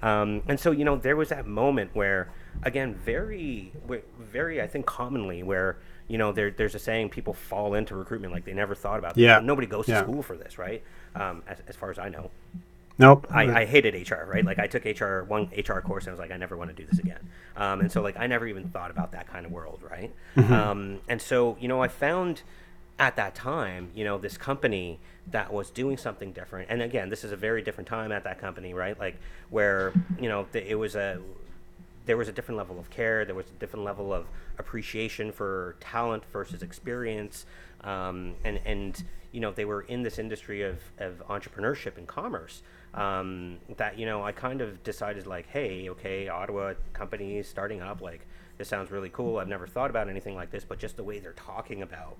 [0.00, 2.28] Um, and so you know there was that moment where,
[2.64, 3.72] again, very,
[4.18, 5.76] very I think commonly where
[6.08, 9.14] you know there, there's a saying people fall into recruitment like they never thought about.
[9.14, 9.22] This.
[9.22, 9.38] Yeah.
[9.38, 10.02] Nobody goes to Yeah.
[10.02, 10.82] school for this, right?
[11.14, 12.32] Um, as, as far as I know.
[13.00, 13.26] Nope.
[13.30, 14.44] I, I hated HR, right?
[14.44, 16.76] Like I took HR one HR course and I was like, I never want to
[16.76, 17.30] do this again.
[17.56, 20.12] Um, and so like I never even thought about that kind of world, right?
[20.52, 22.42] Um, and so you know I found
[22.98, 26.68] at that time, you know, this company that was doing something different.
[26.70, 28.98] And again, this is a very different time at that company, right?
[28.98, 29.16] Like
[29.50, 31.20] where you know th- it was a
[32.06, 33.24] there was a different level of care.
[33.24, 34.26] There was a different level of
[34.58, 37.46] appreciation for talent versus experience,
[37.82, 42.62] um, and and you know they were in this industry of, of entrepreneurship and commerce.
[42.92, 48.00] Um, that you know I kind of decided like, hey, okay, Ottawa companies starting up,
[48.00, 48.26] like
[48.58, 49.38] this sounds really cool.
[49.38, 52.16] I've never thought about anything like this, but just the way they're talking about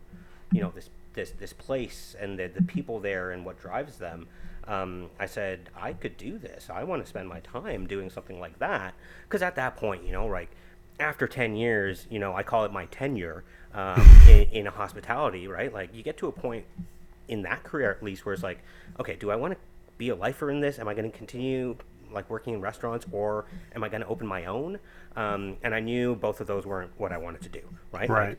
[0.52, 4.26] you know this this this place and the, the people there and what drives them
[4.66, 6.68] um, i said i could do this.
[6.70, 8.94] I want to spend my time doing something like that.
[9.24, 10.50] Because at that point you know like
[10.98, 15.46] after 10 years you know i call it my tenure um, in, in a hospitality
[15.48, 15.72] right?
[15.72, 16.64] Like you get to a point
[17.28, 18.58] in that career at least where it's like
[18.98, 19.58] okay do i want to
[20.00, 21.76] be a lifer in this am i going to continue
[22.12, 23.44] like working in restaurants or
[23.76, 24.78] am i going to open my own
[25.16, 28.38] um, and i knew both of those weren't what i wanted to do right Like,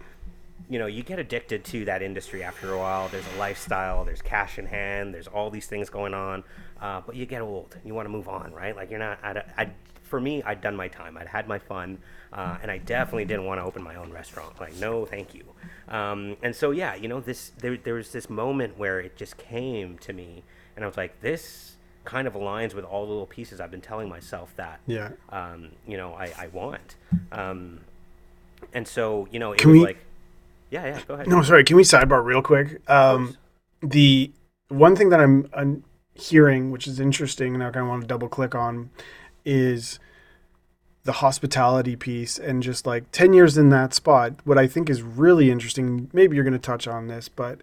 [0.70, 3.10] you know, you get addicted to that industry after a while.
[3.10, 6.44] There's a lifestyle, there's cash in hand, there's all these things going on,
[6.80, 8.74] uh, but you get old you want to move on, right?
[8.76, 9.18] Like you're not.
[9.24, 9.72] I'd,
[10.04, 11.18] for me, I'd done my time.
[11.18, 11.98] I'd had my fun,
[12.32, 14.62] uh, and I definitely didn't want to open my own restaurant.
[14.62, 15.44] Like, no, thank you.
[15.90, 19.38] Um, and so, yeah, you know, this there, there was this moment where it just
[19.38, 20.44] came to me,
[20.76, 23.82] and I was like, this kind of aligns with all the little pieces I've been
[23.82, 25.10] telling myself that, Yeah.
[25.30, 26.96] um, you know, I, I want.
[27.32, 27.82] Um,
[28.74, 29.98] and so, you know, it Can was we- like,
[30.70, 31.28] yeah, yeah, go ahead.
[31.28, 31.64] No, sorry.
[31.66, 32.80] Can we sidebar real quick?
[32.90, 33.38] Um,
[33.82, 34.32] the
[34.70, 38.08] one thing that I'm, I'm hearing, which is interesting, and I kind of want to
[38.08, 38.90] double click on,
[39.44, 40.00] is
[41.04, 44.36] the hospitality piece and just like 10 years in that spot.
[44.46, 47.60] What I think is really interesting, maybe you're going to touch on this, but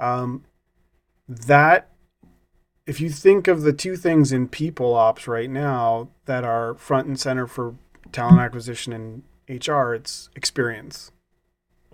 [0.00, 0.44] um,
[1.28, 1.89] that
[2.86, 7.06] if you think of the two things in people ops right now that are front
[7.06, 7.74] and center for
[8.12, 11.12] talent acquisition and HR, it's experience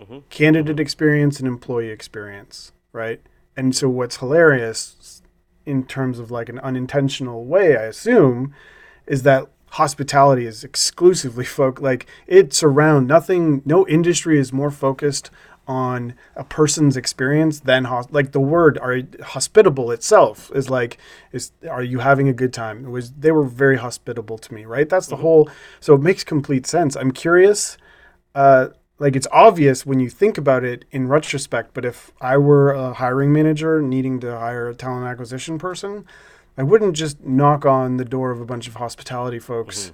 [0.01, 0.23] Mhm.
[0.29, 3.19] candidate experience and employee experience, right?
[3.55, 5.23] And so what's hilarious
[5.65, 8.53] in terms of like an unintentional way, I assume,
[9.07, 15.29] is that hospitality is exclusively folk like it's around nothing no industry is more focused
[15.67, 20.97] on a person's experience than hos- like the word are hospitable itself is like
[21.31, 22.85] is are you having a good time?
[22.85, 24.87] It was they were very hospitable to me right?
[24.87, 25.49] That's the whole
[25.79, 26.95] so it makes complete sense.
[26.95, 27.77] I'm curious
[28.33, 32.71] uh like it's obvious when you think about it in retrospect but if i were
[32.71, 36.05] a hiring manager needing to hire a talent acquisition person
[36.57, 39.91] i wouldn't just knock on the door of a bunch of hospitality folks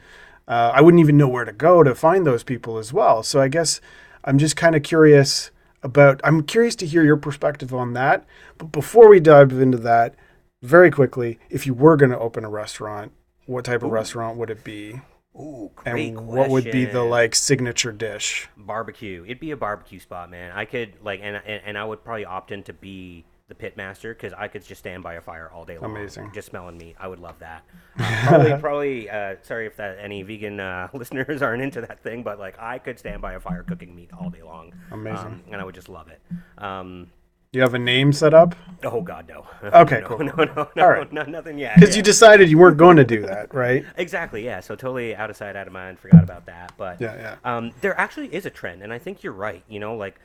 [0.48, 3.24] uh, i wouldn't even know where to go to find those people as well.
[3.24, 3.82] So i guess
[4.24, 5.52] i'm just kind of curious
[5.84, 8.26] about i'm curious to hear your perspective on that.
[8.58, 10.16] But before we dive into that
[10.62, 13.12] very quickly if you were going to open a restaurant
[13.46, 15.02] what type of restaurant would it be?
[15.36, 18.48] Ooh, and what would be the like signature dish?
[18.56, 19.24] Barbecue?
[19.26, 20.52] It'd be a barbecue spot, man.
[20.52, 23.62] I could like, and and, and I would probably opt in to be the the
[23.62, 25.92] pit master because I could just stand by a fire all day long.
[25.92, 26.32] Amazing.
[26.34, 26.96] Just smelling meat.
[27.00, 27.64] I would love that.
[27.98, 29.10] Um, probably, probably.
[29.10, 32.80] Uh, sorry if that any vegan uh, listeners aren't into that thing, but like I
[32.80, 34.74] could stand by a fire cooking meat all day long.
[34.92, 35.26] Amazing.
[35.26, 36.22] Um, and I would just love it.
[36.58, 37.12] Um,
[37.52, 39.46] You have a name set up oh God, no.
[39.82, 40.20] Okay, no, cool.
[40.20, 41.14] No, no, no, right.
[41.14, 41.76] no, nothing yet.
[41.76, 41.98] because yeah.
[41.98, 43.86] you decided you weren't going to do that, right?
[43.98, 44.60] Exactly, yeah.
[44.60, 46.00] So totally out of sight, out of mind.
[46.00, 46.74] Forgot about that.
[46.78, 47.58] But Yeah, yeah.
[47.58, 49.64] Um, there actually is a trend, and I think you're right.
[49.70, 50.20] You know, like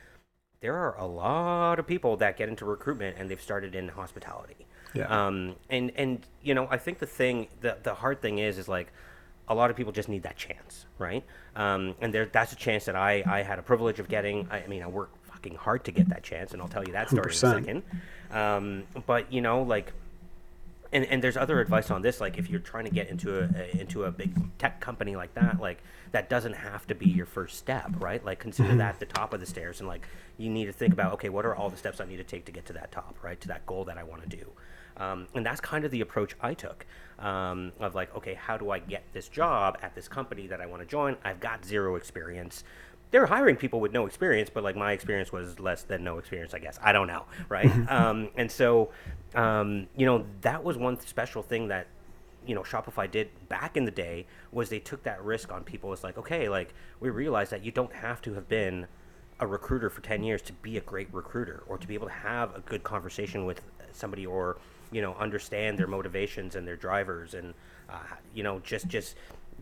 [0.60, 4.66] there are a lot of people that get into recruitment and they've started in hospitality.
[4.94, 5.26] Yeah.
[5.26, 8.68] Um, and and you know, I think the thing, the the hard thing is, is
[8.68, 8.92] like
[9.46, 11.24] a lot of people just need that chance, right?
[11.54, 14.48] Um, and there, that's a chance that I I had a privilege of getting.
[14.50, 16.92] I, I mean, I worked fucking hard to get that chance, and I'll tell you
[16.92, 17.82] that story in a second.
[18.32, 19.92] Um, but you know, like
[20.92, 23.48] and, and there's other advice on this like if you're trying to get into a,
[23.54, 27.26] a into a big tech company like that like that doesn't have to be your
[27.26, 30.06] first step right like consider that the top of the stairs and like
[30.38, 32.44] you need to think about okay what are all the steps i need to take
[32.44, 34.50] to get to that top right to that goal that i want to do
[34.96, 36.86] um, and that's kind of the approach i took
[37.18, 40.66] um, of like okay how do i get this job at this company that i
[40.66, 42.64] want to join i've got zero experience
[43.10, 46.52] they're hiring people with no experience, but like my experience was less than no experience,
[46.54, 46.78] I guess.
[46.82, 47.70] I don't know, right?
[47.90, 48.90] um, and so,
[49.34, 51.86] um, you know, that was one special thing that
[52.46, 55.92] you know Shopify did back in the day was they took that risk on people.
[55.92, 58.86] It's like, okay, like we realized that you don't have to have been
[59.40, 62.12] a recruiter for 10 years to be a great recruiter or to be able to
[62.12, 64.56] have a good conversation with somebody or
[64.90, 67.54] you know understand their motivations and their drivers and
[67.90, 67.98] uh,
[68.34, 69.14] you know just just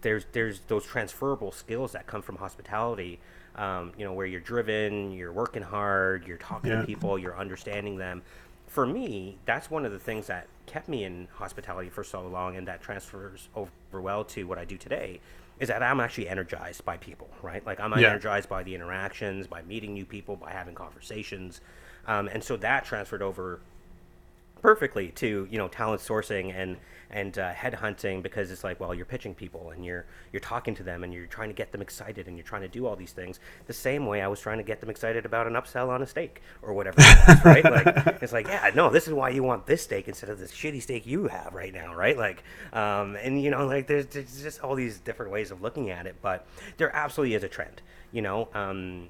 [0.03, 3.19] there's there's those transferable skills that come from hospitality
[3.57, 6.81] um, you know where you're driven you're working hard you're talking Yeah.
[6.81, 8.23] to people you're understanding them
[8.67, 12.57] for me that's one of the things that kept me in hospitality for so long
[12.57, 15.21] and that transfers over well to what i do today
[15.61, 18.09] is that i'm actually energized by people right like i'm Yeah.
[18.09, 21.61] energized by the interactions by meeting new people by having conversations
[22.07, 23.61] um, and so that transferred over
[24.63, 26.77] perfectly to you know talent sourcing and
[27.11, 30.83] and uh, headhunting because it's like well you're pitching people and you're you're talking to
[30.83, 33.13] them and you're trying to get them excited and you're trying to do all these
[33.13, 36.03] things the same way I was trying to get them excited about an upsell on
[36.03, 37.65] a steak or whatever it was, right?
[37.77, 40.53] Like it's like yeah no this is why you want this steak instead of this
[40.53, 42.17] shitty steak you have right now right?
[42.17, 42.43] Like
[42.73, 46.07] um, and you know like there's, there's just all these different ways of looking at
[46.07, 48.49] it but there absolutely is a trend you know?
[48.55, 49.09] Um,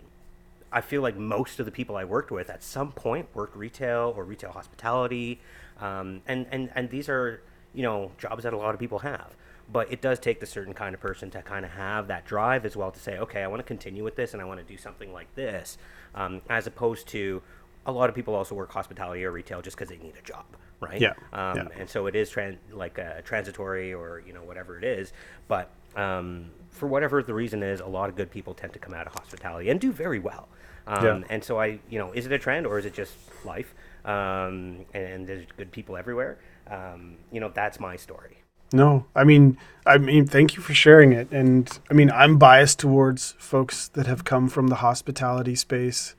[0.73, 4.13] I feel like most of the people I worked with at some point worked retail
[4.17, 5.41] or retail hospitality,
[5.81, 7.41] um, and and and these are
[7.77, 9.37] you know jobs that a lot of people have.
[9.73, 12.65] But it does take the certain kind of person to kind of have that drive
[12.65, 14.65] as well to say, okay, I want to continue with this and I want to
[14.65, 15.77] do something like this,
[16.15, 17.43] um, as opposed to
[17.85, 20.45] a lot of people also work hospitality or retail just because they need a job,
[20.81, 21.01] right?
[21.01, 21.69] Yeah, Um, yeah.
[21.81, 25.13] And so it is tran- like uh, transitory or you know whatever it is,
[25.49, 28.95] but um, for whatever the reason is, a lot of good people tend to come
[28.95, 30.47] out of hospitality and do very well.
[30.87, 31.21] Um, Yeah.
[31.29, 33.75] And so I, you know, is it a trend or is it just life?
[34.05, 36.39] Um, and there's good people everywhere.
[36.71, 38.39] Um, you know, that's my story.
[38.73, 41.31] No, I mean, I mean, thank you for sharing it.
[41.31, 46.17] And I mean, I'm biased towards folks that have come from the hospitality space.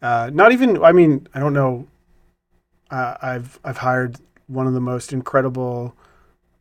[0.00, 1.86] Uh, not even, I mean, I don't know.
[2.90, 5.94] Uh, I've I've hired one of the most incredible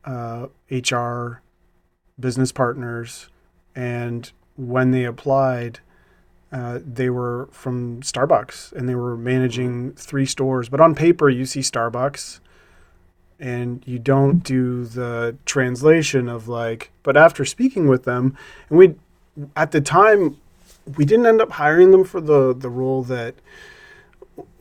[0.04, 1.42] uh, HR
[2.20, 3.30] business partners,
[3.76, 5.80] and when they applied,
[6.52, 10.70] uh, they were from Starbucks and they were managing three stores.
[10.70, 12.40] But on paper, you see Starbucks
[13.40, 18.38] and you don't do the translation of like but after speaking with them
[18.70, 18.96] and we
[19.56, 20.38] at the time
[20.98, 23.36] we didn't end up hiring them for the the role that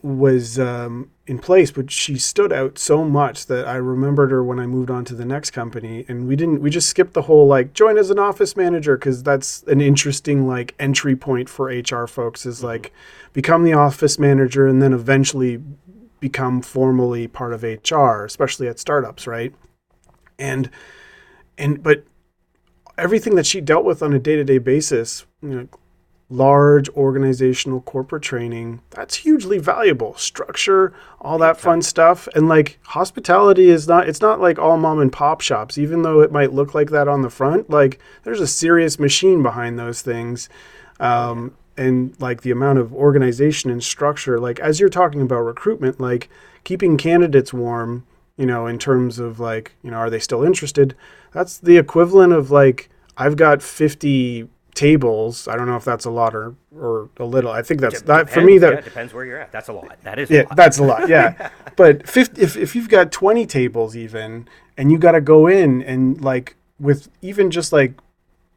[0.01, 4.59] was um, in place but she stood out so much that i remembered her when
[4.59, 7.47] i moved on to the next company and we didn't we just skipped the whole
[7.47, 12.05] like join as an office manager because that's an interesting like entry point for hr
[12.05, 12.93] folks is like
[13.33, 15.61] become the office manager and then eventually
[16.25, 19.53] become formally part of HR, especially at startups, right?
[20.39, 20.71] And
[21.55, 22.03] and but
[22.97, 25.67] everything that she dealt with on a day-to-day basis, you know,
[26.27, 30.15] large organizational corporate training, that's hugely valuable.
[30.15, 32.27] Structure, all that fun stuff.
[32.33, 36.21] And like hospitality is not it's not like all mom and pop shops, even though
[36.21, 37.69] it might look like that on the front.
[37.69, 40.49] Like there's a serious machine behind those things.
[40.99, 45.99] Um, and like the amount of organization and structure like as you're talking about recruitment
[45.99, 46.29] like
[46.63, 48.05] keeping candidates warm
[48.37, 50.95] you know in terms of like you know are they still interested
[51.31, 56.09] that's the equivalent of like i've got 50 tables i don't know if that's a
[56.09, 59.25] lot or or a little i think that's that for me that yeah, depends where
[59.25, 59.51] you're at.
[59.51, 59.97] That's a lot.
[60.03, 60.55] That is a yeah, lot.
[60.57, 61.07] that's a lot.
[61.07, 65.47] Yeah, but 50, if if you've got twenty tables even, and you got to go
[65.47, 67.93] in and like with even just like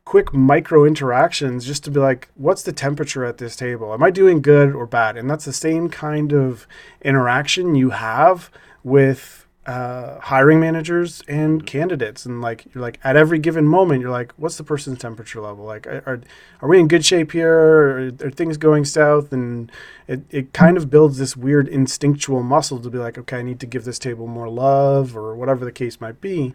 [0.08, 3.92] quick micro interactions just to be like, what's the temperature at this table?
[3.92, 5.18] Am I doing good or bad?
[5.18, 6.66] And that's the same kind of
[7.02, 8.50] interaction you have
[8.82, 12.24] with uh, hiring managers and candidates.
[12.24, 15.66] And like, you're like, at every given moment, you're like, what's the person's temperature level?
[15.66, 16.22] Like, are,
[16.62, 17.52] are we in good shape here?
[17.52, 19.30] Are, are things going south?
[19.30, 19.70] And
[20.06, 23.60] it, it kind of builds this weird instinctual muscle to be like, okay, I need
[23.60, 26.54] to give this table more love or whatever the case might be.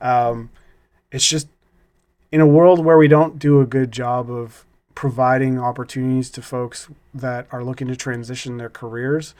[0.00, 0.48] Um,
[1.12, 1.48] it's just
[2.34, 4.64] in a world where we don't do a good job of
[4.96, 9.36] providing opportunities to folks that are looking to transition their careers.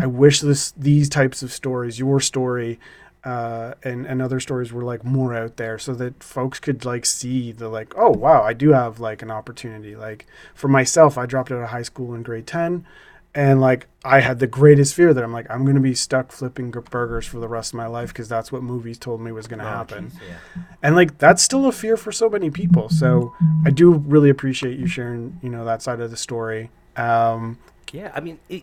[0.00, 2.80] I wish this these types of stories, your story,
[3.22, 7.04] uh, and and other stories were like more out there, so that folks could like
[7.04, 9.94] see the like, oh wow, I do have like an opportunity.
[9.94, 10.24] Like
[10.54, 12.86] for myself, I dropped out of high school in grade ten,
[13.38, 16.72] and like I had the greatest fear that I'm like I'm gonna be stuck flipping
[16.72, 19.62] burgers for the rest of my life because that's what movies told me was gonna
[19.62, 20.10] Oh, happen.
[20.10, 20.62] jeez, yeah.
[20.82, 22.88] And like that's still a fear for so many people.
[22.88, 23.32] So
[23.64, 26.70] I do really appreciate you sharing, you know, that side of the story.
[26.96, 27.58] Um,
[27.92, 28.62] Yeah, I mean, it,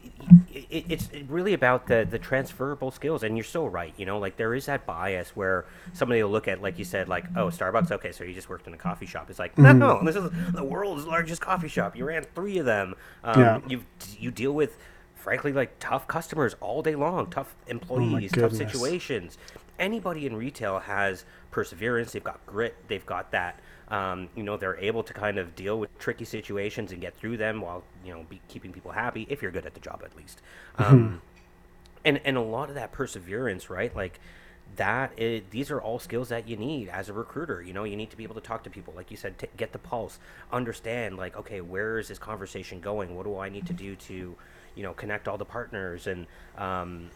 [0.53, 3.93] it, it's really about the the transferable skills, and you're so right.
[3.97, 7.09] You know, like there is that bias where somebody will look at, like you said,
[7.09, 7.91] like, oh, Starbucks.
[7.91, 9.29] Okay, so you just worked in a coffee shop.
[9.29, 11.95] It's like, no, no, this is the world's largest coffee shop.
[11.95, 12.93] You ran three of them.
[13.23, 13.59] Um, Yeah.
[13.67, 13.83] You
[14.19, 14.77] you deal with,
[15.15, 19.37] frankly, like tough customers all day long, tough employees, tough situations.
[19.79, 22.11] Anybody in retail has perseverance.
[22.13, 22.75] They've got grit.
[22.87, 23.59] They've got that.
[23.89, 27.37] Um, you know, they're able to kind of deal with tricky situations and get through
[27.37, 29.27] them while you know be keeping people happy.
[29.29, 30.41] If you're good at the job, at least.
[30.77, 31.21] Um,
[32.03, 33.95] and and a lot of that perseverance, right?
[33.95, 34.19] Like
[34.75, 35.11] that.
[35.17, 37.61] Is, these are all skills that you need as a recruiter.
[37.61, 39.47] You know, you need to be able to talk to people, like you said, t-
[39.55, 40.19] get the pulse,
[40.51, 43.15] understand, like, okay, where is this conversation going?
[43.15, 44.35] What do I need to do to,
[44.75, 46.25] you know, connect all the partners and
[46.57, 47.09] um,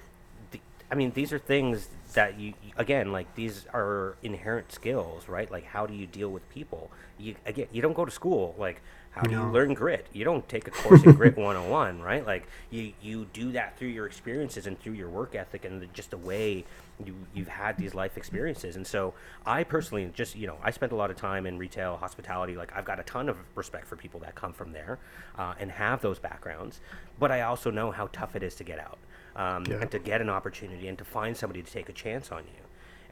[0.92, 5.50] I mean, these are things that you again like these are inherent skills, right?
[5.52, 6.92] Like how do you deal with people?
[7.18, 8.82] You again, you don't go to school like
[9.12, 10.06] how do you learn grit?
[10.14, 12.26] You don't take a course in grit 101, right?
[12.26, 15.88] Like you you do that through your experiences and through your work ethic and the,
[15.88, 16.64] just the way
[17.04, 18.76] you you've had these life experiences.
[18.76, 19.14] And so
[19.46, 22.56] I personally just you know I spent a lot of time in retail hospitality.
[22.56, 25.00] Like I've got a ton of respect for people that come from there
[25.38, 26.80] uh, and have those backgrounds,
[27.20, 28.98] but I also know how tough it is to get out
[29.40, 29.78] um, Yeah.
[29.82, 32.64] and to get an opportunity and to find somebody to take a chance on you.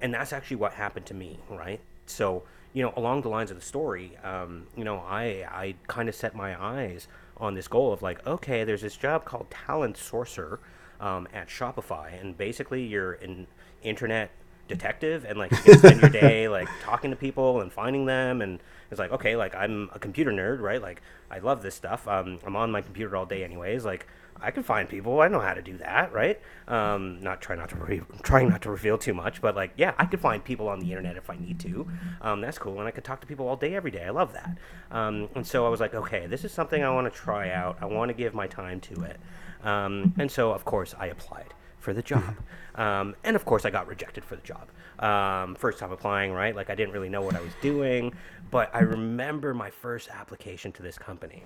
[0.02, 1.80] And that's actually what happened to me, right?
[2.06, 6.08] So, you know, along the lines of the story, um, you know, I, I kind
[6.10, 7.08] of set my eyes
[7.38, 10.60] on this goal of like, okay, there's this job called Talent Sourcer
[11.00, 12.20] um, at Shopify.
[12.22, 13.48] And basically, you're an
[13.82, 14.30] internet
[14.68, 18.42] detective and like you can spend your day like talking to people and finding them
[18.42, 18.60] and
[18.92, 21.02] it's like okay like i'm a computer nerd right like
[21.32, 24.06] i love this stuff um, i'm on my computer all day anyways like
[24.42, 27.70] i can find people i know how to do that right um, not try not
[27.70, 30.68] to re- trying not to reveal too much but like yeah i could find people
[30.68, 31.88] on the internet if i need to
[32.22, 34.34] um, that's cool and i could talk to people all day every day i love
[34.34, 34.58] that
[34.92, 37.78] um, and so i was like okay this is something i want to try out
[37.82, 39.20] i want to give my time to it
[39.64, 41.54] um, and so of course i applied
[41.88, 42.36] for the job.
[42.76, 44.68] Um, and of course, I got rejected for the job.
[45.00, 46.56] Um, first time applying, right?
[46.56, 48.14] Like, I didn't really know what I was doing.
[48.52, 51.44] But I remember my first application to this company.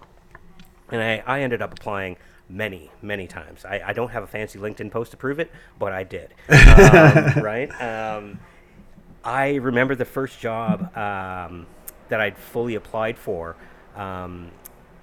[0.90, 2.18] And I, I ended up applying
[2.52, 3.66] many, many times.
[3.66, 6.34] I, I don't have a fancy LinkedIn post to prove it, but I did.
[6.82, 7.70] Um, right?
[7.82, 8.40] Um,
[9.24, 11.68] I remember the first job um,
[12.10, 13.56] that I'd fully applied for.
[13.96, 14.52] Um,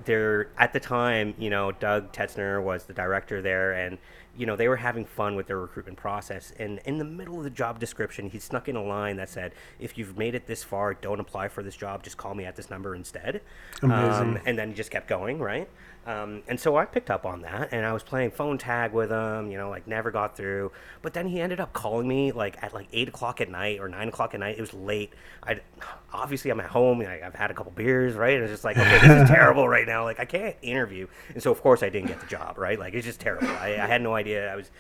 [0.05, 3.99] there at the time, you know, Doug Tetzner was the director there, and
[4.37, 6.53] you know they were having fun with their recruitment process.
[6.59, 9.53] And in the middle of the job description, he snuck in a line that said,
[9.79, 12.03] "If you've made it this far, don't apply for this job.
[12.03, 13.43] Just call me at this number instead."
[13.83, 14.37] Amazing.
[14.37, 15.69] Um, and then he just kept going, right?
[16.09, 19.11] Um, and so I picked up on that, and I was playing phone tag with
[19.11, 19.51] him.
[19.51, 20.73] You know, like never got through.
[21.03, 23.91] But then he ended up calling me like at like eight o'clock at night or
[23.91, 24.57] nine o'clock at night.
[24.57, 25.13] It was late.
[25.43, 25.61] I
[26.11, 27.03] obviously I'm at home.
[27.03, 28.35] I've had a couple beers, right?
[28.37, 30.05] And it's just like, okay, this is terrible right now.
[30.05, 32.79] Like I can't interview, and so of course I didn't get the job, right?
[32.79, 33.49] Like it's just terrible.
[33.49, 34.51] I, I had no idea.
[34.51, 34.71] I was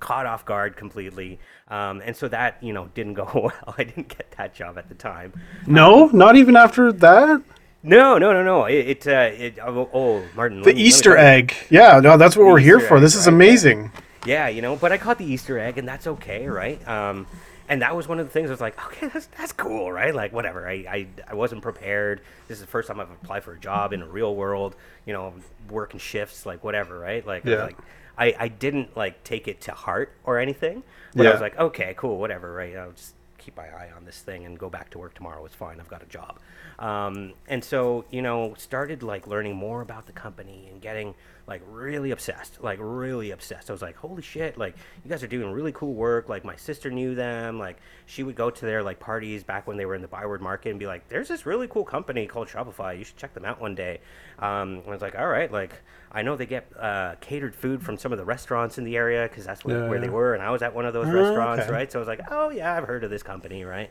[0.00, 3.74] caught off guard completely, um, and so that you know didn't go well.
[3.76, 5.34] I didn't get that job at the time.
[5.66, 7.42] no, not even after that.
[7.82, 8.64] No, no, no, no.
[8.64, 10.62] It, it, uh, it oh, oh, Martin.
[10.62, 11.54] The Easter egg.
[11.70, 12.98] Yeah, no, that's what The we're here Easter for.
[12.98, 13.66] egg, This is right, yeah.
[13.66, 13.92] amazing.
[14.24, 16.86] Yeah, you know, but I caught the Easter egg, and that's okay, right?
[16.88, 17.28] Um,
[17.68, 20.14] and that was one of the things I was like, okay, that's that's cool, right?
[20.14, 20.68] Like, whatever.
[20.68, 22.22] I, I, I wasn't prepared.
[22.48, 24.74] This is the first time I've applied for a job in a real world,
[25.06, 25.34] you know,
[25.70, 27.24] working shifts, like, whatever, right?
[27.26, 27.62] Like, I Yeah.
[27.62, 27.78] like,
[28.18, 30.82] I, I didn't, like, take it to heart or anything,
[31.14, 32.74] but I was like, okay, cool, whatever, right?
[32.76, 35.44] I'll just keep my eye on this thing and go back to work tomorrow.
[35.44, 35.80] It's fine.
[35.80, 36.38] I've got a job.
[36.78, 41.14] Um, and so, you know, started, like, learning more about the company and getting
[41.48, 43.70] like really obsessed, like really obsessed.
[43.70, 46.28] I was like, holy shit, like you guys are doing really cool work.
[46.28, 47.58] Like my sister knew them.
[47.58, 50.42] Like she would go to their like parties back when they were in the Byward
[50.42, 52.98] Market and be like, there's this really cool company called Shopify.
[52.98, 54.00] You should check them out one day.
[54.38, 55.72] Um, I was like, all right, like
[56.12, 59.26] I know they get uh, catered food from some of the restaurants in the area
[59.26, 61.12] because that's where, Yeah, where they were, and I was at one of those Oh,
[61.12, 61.72] restaurants, okay.
[61.72, 61.90] right?
[61.90, 63.90] So I was like, oh yeah, I've heard of this company, right?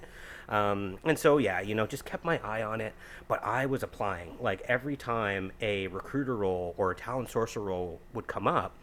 [0.49, 2.93] Um, and so yeah, you know, just kept my eye on it.
[3.27, 7.99] But I was applying like every time a recruiter role or a talent sourcer role
[8.13, 8.73] would come up,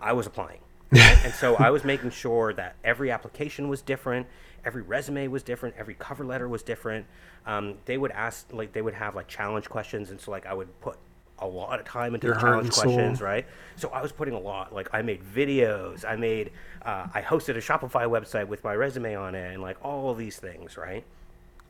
[0.00, 0.60] I was applying.
[0.92, 1.18] right?
[1.24, 4.26] and so I was making sure that every application was different,
[4.64, 7.06] every resume was different, every cover letter was different.
[7.46, 10.52] Um, they would ask like they would have like challenge questions, and so like I
[10.52, 10.96] would put
[11.40, 12.84] a lot of time into Your the challenge and soul.
[12.84, 13.46] questions, right?
[13.76, 14.74] So I was putting a lot.
[14.74, 16.50] Like I made videos, I made,
[16.84, 20.36] uh, I hosted a Shopify website with my resume on it, and like all these
[20.38, 21.04] things, right?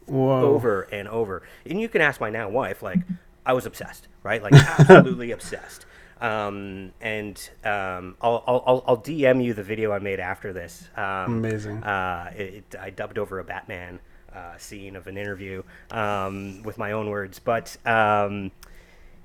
[0.07, 0.43] Whoa.
[0.55, 1.43] over and over.
[1.64, 2.99] And you can ask my now wife, like,
[3.47, 4.43] I was obsessed, right?
[4.43, 5.87] Like, absolutely obsessed.
[6.21, 10.89] Um, and um, I'll, I'll, I'll- I'll DM you the video I made after this.
[10.97, 11.85] Um, Amazing.
[11.85, 14.01] Uh, it, it- I dubbed over a Batman
[14.35, 15.62] uh, scene of an interview
[15.93, 17.39] um, with my own words.
[17.39, 18.51] But, um,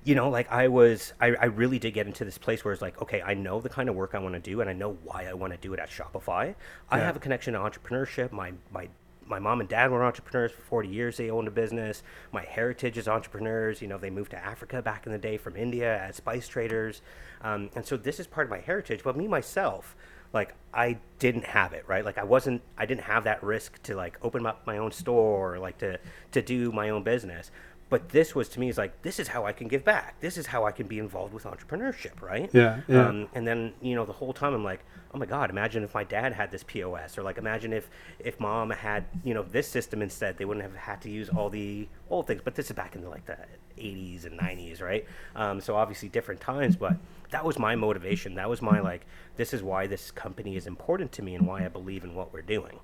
[0.05, 2.81] you know, like I was, I, I really did get into this place where it's
[2.81, 4.97] like, okay, I know the kind of work I want to do, and I know
[5.03, 6.55] why I want to do it at Shopify.
[6.89, 7.05] I Yeah.
[7.05, 8.31] have a connection to entrepreneurship.
[8.31, 8.87] My my
[9.27, 11.17] my mom and dad were entrepreneurs for 40 years.
[11.17, 12.03] They owned a business.
[12.31, 13.81] My heritage is entrepreneurs.
[13.81, 17.01] You know, they moved to Africa back in the day from India as spice traders,
[17.41, 19.01] um, and so this is part of my heritage.
[19.03, 19.95] But me myself,
[20.33, 22.05] like I didn't have it right.
[22.05, 25.55] Like I wasn't, I didn't have that risk to like open up my own store
[25.55, 25.99] or like to
[26.33, 27.49] to do my own business
[27.95, 30.19] but this was to me is like this is how I can give back.
[30.19, 32.49] This is how I can be involved with entrepreneurship, right?
[32.51, 33.07] Yeah, yeah.
[33.07, 34.83] Um, and then you know the whole time I'm like,
[35.13, 37.89] oh my god, imagine if my dad had this POS, or like imagine if
[38.19, 40.37] if mom had you know this system instead.
[40.37, 42.41] They wouldn't have had to use all the old things.
[42.43, 43.37] But this is back in the like the
[43.77, 45.05] 80s and 90s, right?
[45.33, 46.97] Um, so obviously different times, but
[47.29, 48.35] that was my motivation.
[48.35, 49.05] That was my like,
[49.37, 52.33] this is why this company is important to me and why I believe in what
[52.33, 52.81] we're doing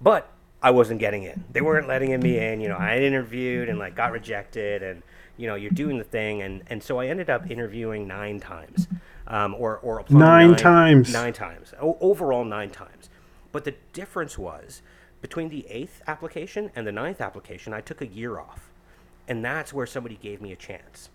[0.00, 0.32] but
[0.62, 1.44] I wasn't getting in.
[1.52, 2.60] They weren't letting me in.
[2.60, 5.02] You know, I interviewed and like got rejected, and
[5.36, 8.86] you know, you're doing the thing, and and so I ended up interviewing nine times,
[9.26, 11.12] um, or or applying Nine times.
[11.12, 13.08] nine times, o- overall nine times.
[13.52, 14.82] But the difference was
[15.22, 18.70] between the eighth application and the ninth application, I took a year off,
[19.28, 21.08] and that's where somebody gave me a chance.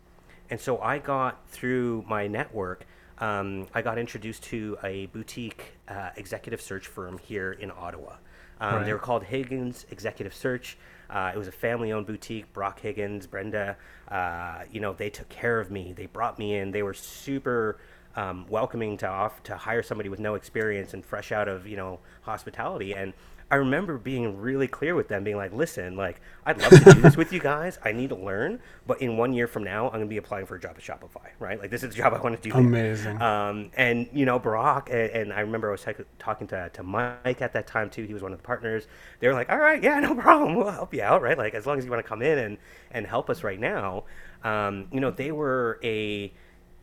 [0.49, 2.85] And so I got through my network.
[3.19, 8.15] Um, I got introduced to a boutique uh, executive search firm here in Ottawa.
[8.59, 10.77] Um, They were called Higgins Executive Search.
[11.09, 12.51] Uh, it was a family-owned boutique.
[12.53, 13.77] Brock Higgins, Brenda,
[14.09, 15.93] uh, you know, they took care of me.
[15.93, 16.71] They brought me in.
[16.71, 17.77] They were super
[18.15, 21.77] um, welcoming to off to hire somebody with no experience and fresh out of you
[21.77, 22.93] know hospitality.
[22.93, 23.13] And
[23.51, 27.01] I remember being really clear with them, being like, "Listen, like I'd love to do
[27.01, 27.77] this with you guys.
[27.83, 30.47] I need to learn, but in one year from now, I'm going to be applying
[30.47, 31.29] for a job at Shopify.
[31.37, 31.59] Right?
[31.59, 32.55] Like this is the job I want to do.
[32.55, 33.21] Amazing.
[33.21, 36.83] Um, and you know, Brock and, and I remember I was talk- talking to, to
[36.83, 38.03] Mike at that time too.
[38.03, 38.87] He was one of the partners.
[39.19, 40.55] They were like, "All right, yeah, no problem.
[40.55, 41.37] We'll help you out, right?
[41.37, 42.57] Like as long as you want to come in and
[42.91, 44.05] and help us right now."
[44.43, 46.33] Um, you know, they were a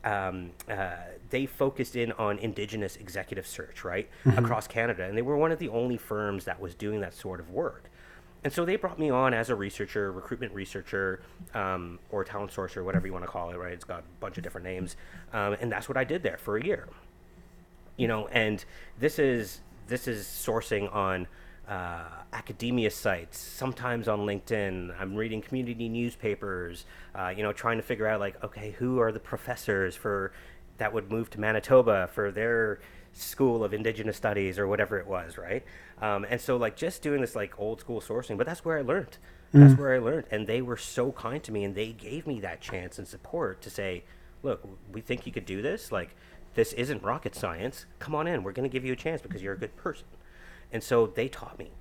[0.04, 0.96] um, uh,
[1.32, 5.58] they focused in on indigenous executive search, right, across Canada, and they were one of
[5.58, 7.90] the only firms that was doing that sort of work.
[8.44, 11.22] And so they brought me on as a researcher, recruitment researcher,
[11.54, 13.72] um, or talent sourcer, whatever you want to call it, right?
[13.72, 14.96] It's got a bunch of different names,
[15.32, 16.88] um, and that's what I did there for a year.
[17.96, 18.64] You know, and
[18.98, 21.26] this is this is sourcing on
[21.68, 24.94] uh, academia sites, sometimes on LinkedIn.
[25.00, 26.84] I'm reading community newspapers.
[27.14, 30.32] Uh, you know, trying to figure out like, okay, who are the professors for
[30.78, 32.80] that would move to Manitoba for their
[33.12, 35.64] school of indigenous studies or whatever it was, right?
[36.00, 38.82] Um, and so like just doing this like old school sourcing, but that's where I
[38.82, 39.18] learned.
[39.54, 42.40] That's where I learned, and they were so kind to me, and they gave me
[42.40, 44.04] that chance and support to say,
[44.42, 45.92] "Look, we think you could do this.
[45.92, 46.16] Like,
[46.54, 47.84] this isn't rocket science.
[47.98, 48.44] Come on in.
[48.44, 50.06] We're going to give you a chance because you're a good person."
[50.72, 51.72] And so they taught me,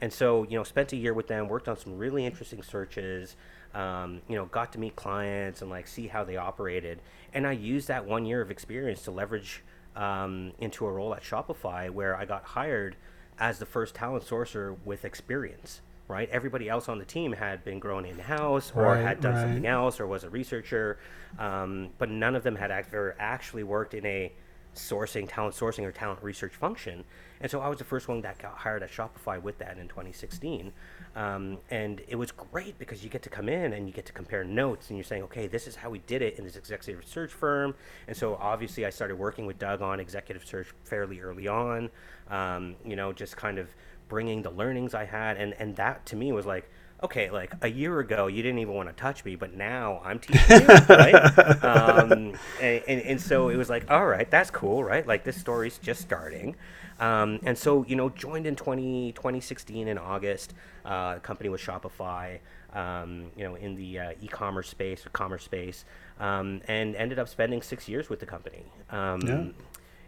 [0.00, 3.34] and so you know, spent a year with them, worked on some really interesting searches.
[3.76, 7.00] Um, you know, got to meet clients and like see how they operated,
[7.34, 9.62] and I used that one year of experience to leverage
[9.94, 12.96] um, into a role at Shopify where I got hired
[13.38, 15.82] as the first talent sourcer with experience.
[16.08, 19.34] Right, everybody else on the team had been grown in house or Right, had done
[19.34, 19.42] right.
[19.42, 20.98] something else or was a researcher,
[21.38, 24.32] um, but none of them had ever actually worked in a
[24.76, 27.02] sourcing, talent sourcing, or talent research function.
[27.40, 29.88] And so I was the first one that got hired at Shopify with that in
[29.88, 30.72] 2016.
[31.14, 34.12] Um, and it was great because you get to come in and you get to
[34.12, 37.06] compare notes and you're saying, okay, this is how we did it in this executive
[37.06, 37.74] search firm.
[38.06, 41.90] And so obviously I started working with Doug on executive search fairly early on,
[42.30, 43.68] um, you know, just kind of
[44.08, 45.36] bringing the learnings I had.
[45.36, 46.70] And, and that to me was like,
[47.02, 50.18] okay, like a year ago, you didn't even want to touch me, but now I'm
[50.18, 51.64] teaching you, right?
[51.64, 55.06] um, and, and, and so it was like, all right, that's cool, right?
[55.06, 56.56] Like this story's just starting.
[56.98, 60.54] Um, and so, you know, joined in 20, 2016 in August.
[60.84, 62.38] Uh, company was Shopify,
[62.72, 65.84] um, you know, in the uh, e-commerce space, commerce space,
[66.20, 68.64] um, and ended up spending six years with the company.
[68.90, 69.44] Um, Yeah.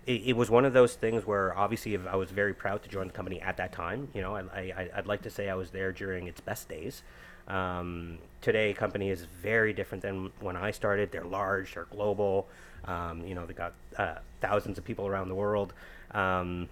[0.07, 3.07] it, it was one of those things where obviously I was very proud to join
[3.09, 4.09] the company at that time.
[4.15, 7.03] You know, I, I, I'd like to say I was there during its best days.
[7.49, 11.11] Um, today, company is very different than when I started.
[11.13, 12.47] They're large, they're global.
[12.85, 15.73] Um, you know, they got uh, thousands of people around the world.
[16.13, 16.69] Um,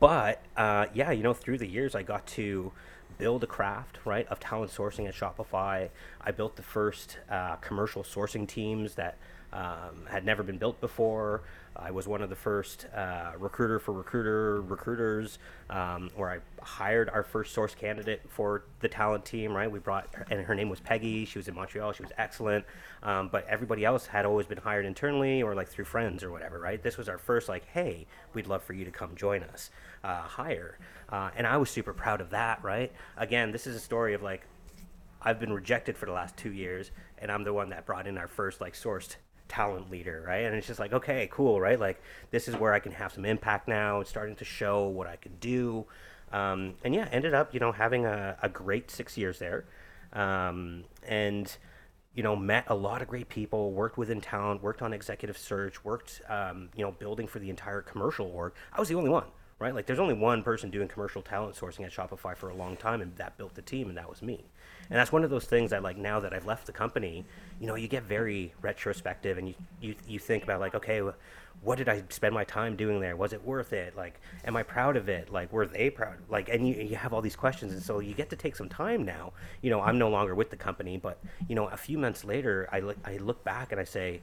[0.00, 2.72] but uh, yeah, you know, through the years, I got to
[3.18, 5.88] build a craft right of talent sourcing at Shopify.
[6.20, 9.16] I built the first uh, commercial sourcing teams that
[9.52, 11.42] um, had never been built before.
[11.76, 15.38] I was one of the first uh, recruiter for recruiter recruiters,
[15.70, 19.52] um, where I hired our first source candidate for the talent team.
[19.52, 21.24] Right, we brought, and her name was Peggy.
[21.24, 21.92] She was in Montreal.
[21.92, 22.64] She was excellent,
[23.02, 26.60] um, but everybody else had always been hired internally or like through friends or whatever.
[26.60, 29.70] Right, this was our first like, hey, we'd love for you to come join us,
[30.04, 32.62] uh, hire, uh, and I was super proud of that.
[32.62, 34.42] Right, again, this is a story of like
[35.20, 38.16] I've been rejected for the last two years, and I'm the one that brought in
[38.16, 39.16] our first like sourced
[39.48, 40.44] talent leader, right?
[40.44, 41.78] And it's just like, okay, cool, right?
[41.78, 44.00] Like this is where I can have some impact now.
[44.00, 45.86] It's starting to show what I can do,
[46.32, 49.64] um, and yeah, ended up you know having a, a great six years there,
[50.12, 51.54] um, and
[52.14, 53.72] you know met a lot of great people.
[53.72, 57.82] Worked within talent, worked on executive search, worked um, you know building for the entire
[57.82, 58.52] commercial org.
[58.72, 59.26] I was the only one
[59.58, 59.74] right?
[59.74, 63.00] Like there's only one person doing commercial talent sourcing at Shopify for a long time,
[63.00, 64.44] and that built the team, and that was me.
[64.90, 67.24] And that's one of those things that like now that I've left the company,
[67.60, 71.14] you know, you get very retrospective, and you you you think about like, okay, wh-
[71.64, 73.16] what did I spend my time doing there?
[73.16, 73.96] Was it worth it?
[73.96, 75.32] Like, am I proud of it?
[75.32, 76.16] Like, were they proud?
[76.28, 78.68] Like, and you you have all these questions, and so you get to take some
[78.68, 79.32] time now.
[79.62, 82.68] You know, I'm no longer with the company, but you know, a few months later,
[82.72, 84.20] I look I look back and I say,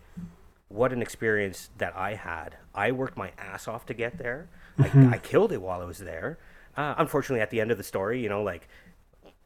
[0.70, 2.56] what an experience that I had.
[2.74, 4.50] I worked my ass off to get there.
[4.80, 6.38] I, I killed it while I was there.
[6.78, 8.68] Uh, unfortunately, at the end of the story, you know, like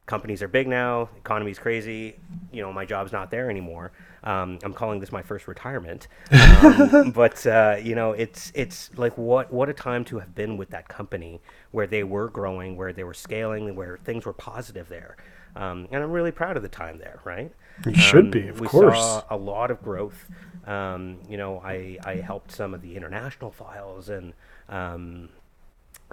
[0.06, 2.16] companies are big now, economy's crazy.
[2.52, 3.92] You know, my job's not there anymore.
[4.24, 6.08] Um, I'm calling this my first retirement.
[6.32, 10.58] Um, but uh, you know, it's it's like what what a time to have been
[10.58, 14.90] with that company where they were growing, where they were scaling, where things were positive
[14.90, 15.18] there.
[15.56, 17.20] Um, and I'm really proud of the time there.
[17.24, 17.52] Right?
[17.86, 18.98] You should Um, be, of we course.
[18.98, 20.30] saw a lot of growth.
[20.66, 24.34] Um, you know, I, I helped some of the international files and,
[24.70, 25.30] um,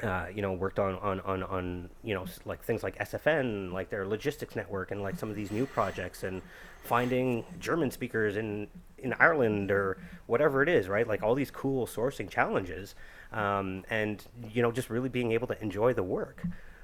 [0.03, 3.90] uh, you know, worked on, on, on, on, you know, like things like SFN, like
[3.90, 6.40] their logistics network and like some of these new projects and
[6.82, 11.07] finding German speakers in, in Ireland or whatever it is, right?
[11.07, 12.94] Like all these cool sourcing challenges.
[13.32, 16.42] Um, and, you know, just really being able to enjoy the work.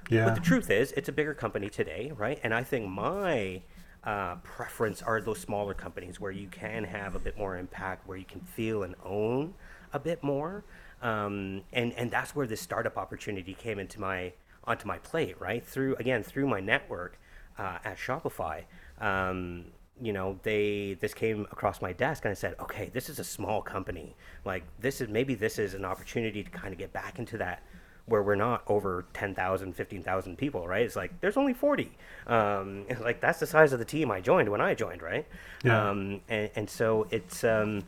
[0.09, 0.25] Yeah.
[0.25, 2.39] But the truth is, it's a bigger company today, right?
[2.43, 3.61] And I think my
[4.03, 8.17] uh, preference are those smaller companies where you can have a bit more impact, where
[8.17, 9.53] you can feel and own
[9.93, 10.63] a bit more.
[11.01, 14.33] Um, and and that's where this startup opportunity came into my
[14.65, 15.65] onto my plate, right?
[15.65, 17.19] Through again through my network
[17.57, 18.63] uh, at Shopify.
[18.99, 19.65] Um,
[20.01, 23.23] you know, they this came across my desk, and I said, okay, this is a
[23.23, 24.15] small company.
[24.45, 27.63] Like this is maybe this is an opportunity to kind of get back into that
[28.09, 30.81] where we're not over 10,000, 15,000 people, right?
[30.81, 31.91] It's like there's only 40.
[32.27, 35.25] Um, like that's the size of the team I joined when I joined, right?
[35.63, 35.89] Yeah.
[35.89, 37.83] Um, and, and so it's, um,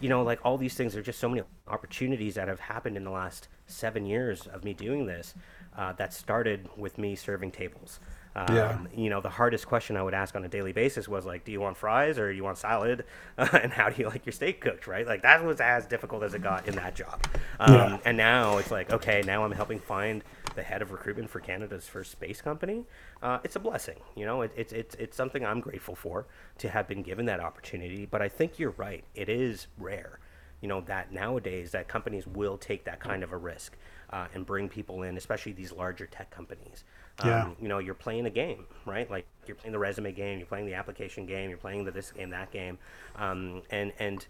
[0.00, 3.04] you know, like all these things are just so many opportunities that have happened in
[3.04, 5.34] the last seven years of me doing this
[5.76, 8.00] uh, that started with me serving tables.
[8.36, 8.78] Um, Yeah.
[8.94, 11.52] You know, the hardest question I would ask on a daily basis was like, do
[11.52, 13.04] you want fries or you want salad?
[13.36, 15.06] and how do you like your steak cooked, right?
[15.06, 17.24] Like that was as difficult as it got in that job.
[17.58, 17.98] Um, Yeah.
[18.04, 20.22] And now it's like, okay, now I'm helping find
[20.54, 22.84] the head of recruitment for Canada's first space company.
[23.22, 24.42] Uh, it's a blessing, you know.
[24.42, 26.26] It, it's it's it's something I'm grateful for
[26.58, 28.04] to have been given that opportunity.
[28.06, 30.18] But I think you're right; it is rare,
[30.60, 33.76] you know, that nowadays that companies will take that kind of a risk
[34.10, 36.82] uh, and bring people in, especially these larger tech companies.
[37.24, 37.44] Yeah.
[37.44, 39.10] Um, you know, you're playing a game, right?
[39.10, 42.12] Like you're playing the resume game, you're playing the application game, you're playing the this
[42.12, 42.78] game, that game,
[43.16, 44.26] um, and and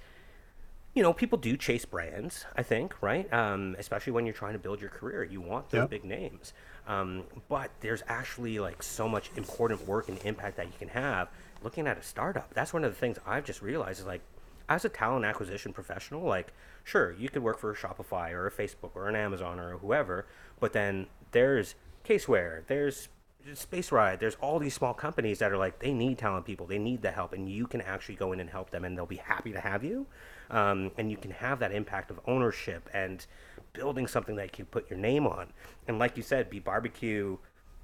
[0.92, 3.32] you know, people do chase brands, I think, right?
[3.32, 5.22] Um, especially when you're trying to build your career.
[5.22, 5.90] You want those Yep.
[5.90, 6.52] big names.
[6.88, 11.28] Um, but there's actually like so much important work and impact that you can have
[11.62, 12.52] looking at a startup.
[12.54, 14.22] That's one of the things I've just realized is like,
[14.68, 16.52] as a talent acquisition professional, like,
[16.84, 20.26] sure, you could work for a Shopify or a Facebook or an Amazon or whoever,
[20.58, 21.74] but then there's
[22.10, 23.08] Caseware, there's
[23.52, 27.02] SpaceRyde, there's all these small companies that are like, they need talent people, they need
[27.02, 29.52] the help, and you can actually go in and help them, and they'll be happy
[29.52, 30.06] to have you.
[30.50, 33.24] Um, and you can have that impact of ownership and
[33.72, 35.52] building something that you can put your name on.
[35.86, 37.38] And like you said, Be Barbecue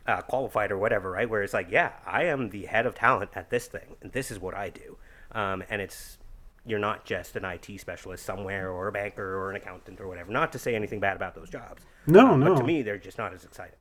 [0.08, 1.30] uh, qualified or whatever, right?
[1.30, 4.32] Where it's like, yeah, I am the head of talent at this thing, and this
[4.32, 4.96] is what I do.
[5.32, 6.18] Um, and it's
[6.64, 10.32] you're not just an IT specialist somewhere or a banker or an accountant or whatever.
[10.32, 11.84] Not to say anything bad about those jobs.
[12.08, 12.54] No, Um, no.
[12.54, 13.76] But to me, they're just not as exciting.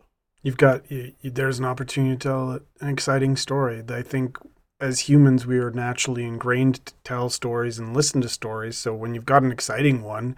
[0.45, 3.83] You've got you, you, there's an opportunity to tell an exciting story.
[3.89, 4.37] I think
[4.79, 8.77] as humans we are naturally ingrained to tell stories and listen to stories.
[8.77, 10.37] So when you've got an exciting one,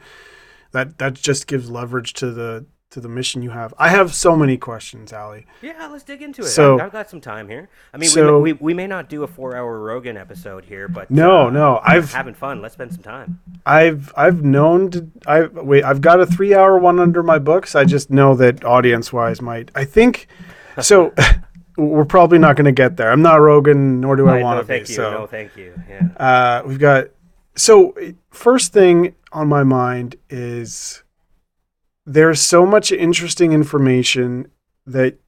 [0.71, 3.73] that that just gives leverage to the to the mission you have.
[3.77, 5.45] I have so many questions, Aly.
[5.61, 6.45] Yeah, let's dig into it.
[6.45, 7.67] So- I've, I've got some time here.
[7.93, 11.11] I mean, So- we, we, we may not do a four-hour Rogan episode here, but
[11.11, 12.61] No, uh, no, I'm I've- having fun.
[12.61, 13.39] Let's spend some time.
[13.65, 17.75] I've I've known to I wait I've got a three hour one under my books.
[17.75, 20.27] I just know that audience wise might I think
[20.81, 21.13] so.
[21.79, 23.11] we're probably not going to get there.
[23.11, 24.73] I'm not Rogan, nor do I Right, want no, to be.
[24.73, 24.95] thank you.
[24.95, 25.79] So No, thank you.
[25.88, 26.07] Yeah.
[26.17, 27.09] Uh, we've got
[27.55, 27.93] so
[28.31, 31.03] first thing on my mind is
[32.07, 34.49] there's so much interesting information
[34.85, 35.19] that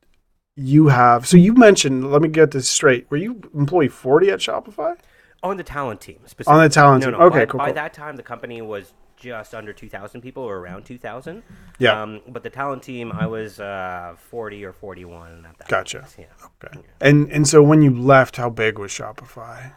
[0.55, 1.27] you have.
[1.27, 3.11] So you mentioned, let me get this straight.
[3.11, 4.97] Were you employee 40 at Shopify?
[5.43, 6.53] On the talent team, specifically.
[6.53, 7.19] On the talent no, team.
[7.19, 7.73] No, Okay, by, cool, By cool.
[7.75, 11.43] that time, the company was just under 2,000 people, or around 2,000.
[11.77, 12.01] Yeah.
[12.01, 15.67] Um, but the talent team, I was uh, 40 or 41 at that.
[15.67, 16.07] Gotcha.
[16.17, 16.25] Yeah.
[16.63, 16.80] Okay.
[17.01, 19.73] And and so when you left, how big was Shopify?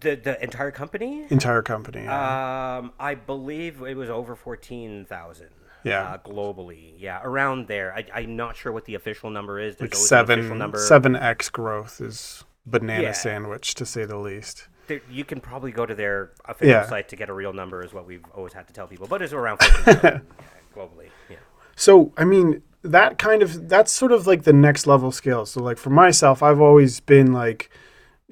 [0.00, 1.24] The the entire company.
[1.30, 2.02] Entire company.
[2.04, 2.76] yeah.
[2.78, 5.48] Um, I believe it was over 14,000.
[5.84, 6.02] Yeah.
[6.02, 7.94] Uh, globally, yeah, around there.
[7.94, 9.76] I, I'm not sure what the official number is.
[9.76, 10.78] There's like seven number.
[10.78, 13.12] seven x growth is banana Yeah.
[13.12, 14.66] sandwich to say the least.
[14.88, 16.86] There, you can probably go to their official Yeah.
[16.86, 19.06] site to get a real number, is what we've always had to tell people.
[19.06, 20.20] But it's around 14,000
[20.76, 21.08] globally.
[21.30, 21.36] Yeah.
[21.76, 25.46] So, I mean, that kind of that's sort of like the next level scale.
[25.46, 27.70] So, like for myself, I've always been like,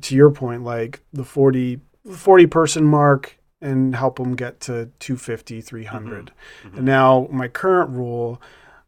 [0.02, 1.80] to your point, like the 40,
[2.10, 6.26] 40 person mark and help them get to 250, 300.
[6.26, 6.68] Mm-hmm.
[6.68, 6.76] Mm-hmm.
[6.76, 8.40] And now my current rule,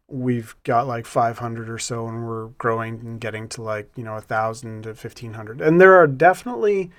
[0.07, 4.15] we've got like 500 or so, and we're growing and getting to like you know
[4.15, 5.61] a thousand to 1500.
[5.61, 6.91] And there are definitely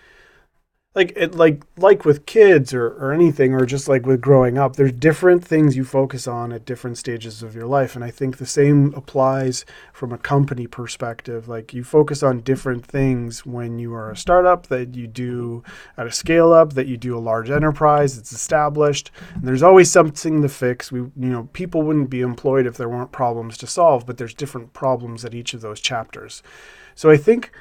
[0.95, 4.77] like it like like with kids or, or anything or just like with growing up
[4.77, 8.37] there's different things you focus on at different stages of your life and i think
[8.37, 9.65] the same applies
[10.01, 11.47] from a company perspective.
[11.47, 15.63] Like you focus on different things when you are a startup that you do
[15.99, 19.91] at a scale up that you do a large enterprise that's established and there's always
[19.91, 20.91] something to fix.
[20.91, 24.33] We you know people wouldn't be employed if there weren't problems to solve but there's
[24.33, 26.43] different problems at each of those chapters.
[26.95, 27.53] So i think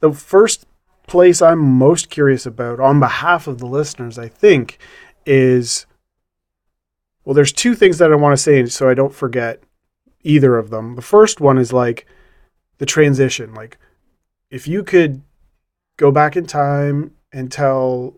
[0.00, 0.66] the first
[1.06, 4.78] place I'm most curious about on behalf of the listeners, I think,
[5.26, 5.86] is
[7.24, 9.62] well, there's two things that I want to say so I don't forget
[10.22, 10.96] either of them.
[10.96, 12.06] The first one is like
[12.78, 13.54] the transition.
[13.54, 13.78] Like,
[14.50, 15.22] if you could
[15.96, 18.16] go back in time and tell,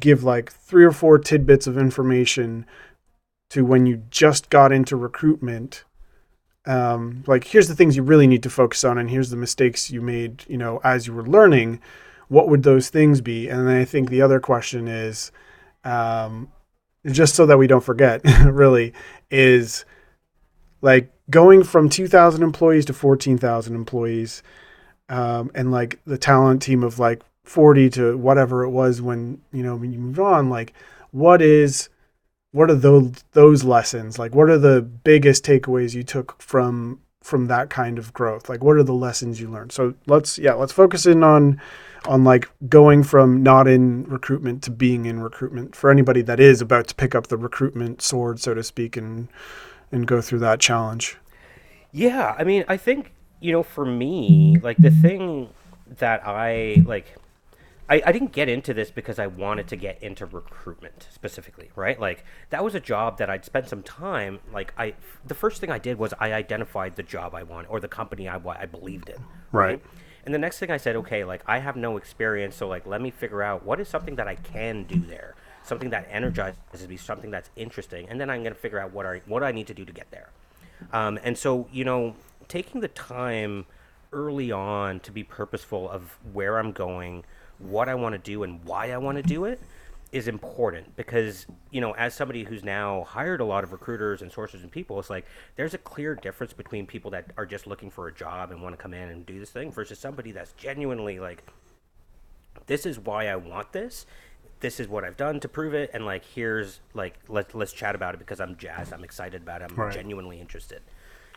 [0.00, 2.66] give like three or four tidbits of information
[3.50, 5.84] to when you just got into recruitment
[6.66, 9.90] um, like here's the things you really need to focus on and here's the mistakes
[9.90, 11.80] you made you know as you were learning.
[12.28, 13.48] What would those things be?
[13.48, 15.30] And then i think the other question is
[15.84, 16.50] um,
[17.06, 18.92] just so that we don't forget really
[19.30, 19.84] is
[20.80, 24.42] like going from 2000 employees to 14000 employees
[25.08, 29.62] um, and like the talent team of like 40 to whatever it was when you
[29.62, 30.72] know when you move on like
[31.10, 31.88] what is
[32.54, 34.16] what are those those lessons?
[34.18, 38.48] Like what are the biggest takeaways you took from from that kind of growth?
[38.48, 39.72] Like what are the lessons you learned?
[39.72, 41.60] So let's yeah let's focus in on
[42.04, 45.74] on like going from not in recruitment to being in recruitment.
[45.74, 49.26] For anybody that is about to pick up the recruitment sword so to speak and
[49.90, 51.16] and go through that challenge.
[51.90, 55.50] Yeah, I mean, I think you know, for me, like the thing
[55.98, 57.16] that I like,
[57.88, 62.00] I, I didn't get into this because I wanted to get into recruitment specifically, right?
[62.00, 64.40] Like that was a job that I'd spent some time.
[64.52, 64.94] Like I,
[65.26, 68.28] the first thing I did was I identified the job I wanted or the company
[68.28, 69.16] I I believed in,
[69.52, 69.82] Right.
[70.24, 73.02] And the next thing I said, okay, like I have no experience, so like let
[73.02, 76.96] me figure out what is something that I can do there, something that energizes me,
[76.96, 79.74] something that's interesting, and then I'm gonna figure out what are what I need to
[79.74, 80.30] do to get there.
[80.92, 82.16] Um, and so, you know,
[82.48, 83.66] taking the time
[84.12, 87.24] early on to be purposeful of where I'm going,
[87.58, 89.60] what I want to do, and why I want to do it
[90.12, 94.30] is important because, you know, as somebody who's now hired a lot of recruiters and
[94.32, 95.26] sourcers and people, it's like
[95.56, 98.72] there's a clear difference between people that are just looking for a job and want
[98.76, 101.42] to come in and do this thing versus somebody that's genuinely like,
[102.66, 104.06] this is why I want this.
[104.60, 107.94] This is what I've done to prove it, and like here's like let's let's chat
[107.94, 109.92] about it because I'm jazzed, I'm excited about it, I'm Right.
[109.92, 110.80] genuinely interested.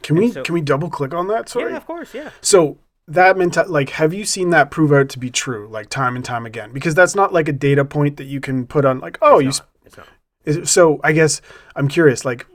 [0.04, 2.30] can we so- can we double click on that sorry Yeah, of course, yeah.
[2.42, 2.78] So
[3.08, 6.26] that menta- like have you seen that prove out to be true like time and
[6.26, 9.18] time again because that's not like a data point that you can put on like
[9.22, 9.62] oh you It's.
[9.86, 10.08] It's not.
[10.44, 11.42] is so i guess
[11.76, 12.46] i'm curious like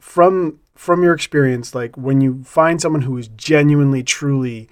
[0.00, 4.66] from from your experience, like when you find someone who is genuinely, truly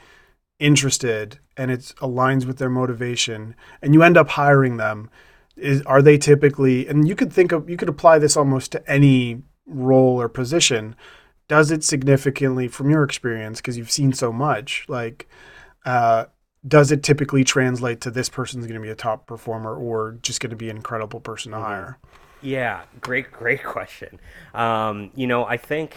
[0.59, 5.11] interested and it aligns with their motivation, and you end up hiring them,
[5.55, 6.89] is are they typically?
[6.89, 10.97] And you could think of you could apply this almost to any role or position.
[11.49, 15.28] Does it significantly, from your experience, because you've seen so much, like,
[15.84, 16.26] uh,
[16.66, 20.40] does it typically translate to this person's going to be a top performer or just
[20.40, 21.99] going to be an incredible person to hire?
[22.42, 24.20] Yeah, great, great question.
[24.55, 25.96] Um, you know, I think,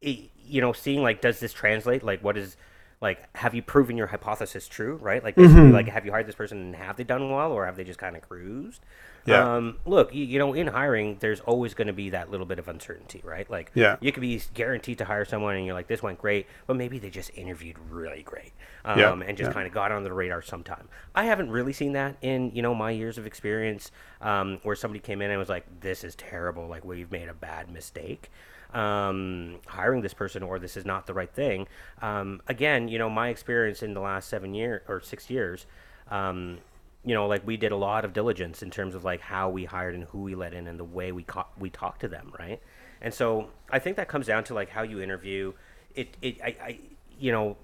[0.00, 2.02] you know, seeing like, does this translate?
[2.02, 2.56] Like, what is,
[3.02, 4.96] like, have you proven your hypothesis true?
[4.96, 5.22] Right?
[5.22, 7.76] Like, basically, like, have you hired this person and have they done well, or have
[7.76, 8.80] they just kind of cruised?
[9.24, 9.54] Yeah.
[9.56, 12.58] Um, look, you, you know, in hiring, there's always going to be that little bit
[12.58, 13.48] of uncertainty, right?
[13.48, 13.96] Like, Yeah.
[14.00, 16.98] you could be guaranteed to hire someone, and you're like, this went great, but maybe
[16.98, 18.52] they just interviewed really great,
[18.84, 19.52] um, Yeah, and just yeah.
[19.54, 20.88] kind of got on the radar sometime.
[21.14, 24.98] I haven't really seen that in you know my years of experience, um, where somebody
[24.98, 26.66] came in and was like, "This is terrible.
[26.66, 28.28] Like we've made a bad mistake."
[28.72, 31.68] Um, hiring this person or this is not the right thing.
[32.00, 35.66] Um, again, you know, my experience in the last seven year or six years,
[36.10, 36.58] um,
[37.04, 39.64] you know, like we did a lot of diligence in terms of like how we
[39.64, 42.32] hired and who we let in and the way we ca- we talked to them,
[42.38, 42.60] right?
[43.00, 45.52] And so I think that comes down to like how you interview.
[45.94, 46.78] It, it, I, I
[47.18, 47.56] you know,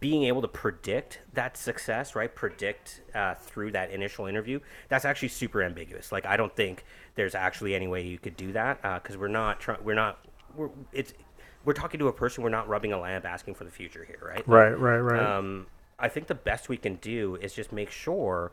[0.00, 2.34] being able to predict that success, right?
[2.34, 4.60] Predict uh, through that initial interview.
[4.88, 6.12] That's actually super ambiguous.
[6.12, 6.84] Like I don't think
[7.14, 9.82] there's actually any way you could do that because we're not trying.
[9.82, 10.24] We're not.
[10.54, 11.14] We're it's.
[11.64, 12.44] We're talking to a person.
[12.44, 14.46] We're not rubbing a lamp, asking for the future here, right?
[14.46, 15.20] Right, right, right.
[15.20, 15.66] Um,
[15.98, 18.52] I think the best we can do is just make sure,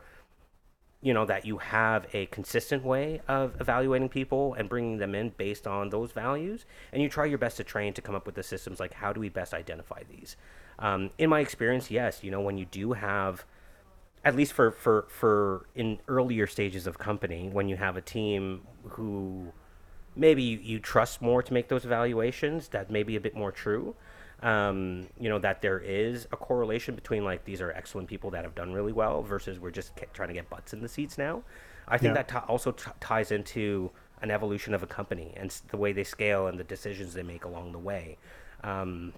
[1.00, 5.30] you know, that you have a consistent way of evaluating people and bringing them in
[5.30, 8.34] based on those values, and you try your best to train to come up with
[8.34, 10.36] the systems like how do we best identify these.
[10.78, 13.44] Um, in my experience, yes, you know, when you do have
[14.24, 18.62] at least for for for in earlier stages of company when you have a team
[18.90, 19.52] who
[20.16, 23.52] maybe you, you trust more to make those evaluations that may be a bit more
[23.52, 23.94] true.
[24.42, 28.44] Um, you know that there is a correlation between like these are excellent people that
[28.44, 31.42] have done really well versus we're just trying to get butts in the seats now.
[31.88, 32.22] I think Yeah.
[32.22, 35.92] that t- also t- ties into an evolution of a company and s- the way
[35.92, 38.18] they scale and the decisions they make along the way.
[38.64, 39.12] Um,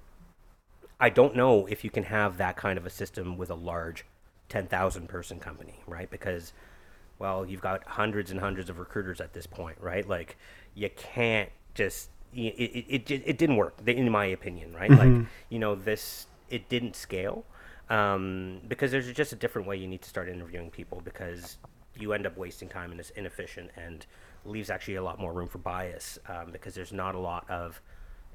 [1.00, 4.04] I don't know if you can have that kind of a system with a large
[4.48, 6.10] 10,000 person company, right?
[6.10, 6.52] Because,
[7.18, 10.08] well, you've got hundreds and hundreds of recruiters at this point, right?
[10.08, 10.36] Like,
[10.74, 14.90] you can't just, it, it, it, it didn't work, in my opinion, right?
[14.90, 17.44] Like, you know, this, it didn't scale
[17.90, 21.58] um, because there's just a different way you need to start interviewing people because
[21.96, 24.06] you end up wasting time and it's inefficient and
[24.44, 27.80] leaves actually a lot more room for bias um, because there's not a lot of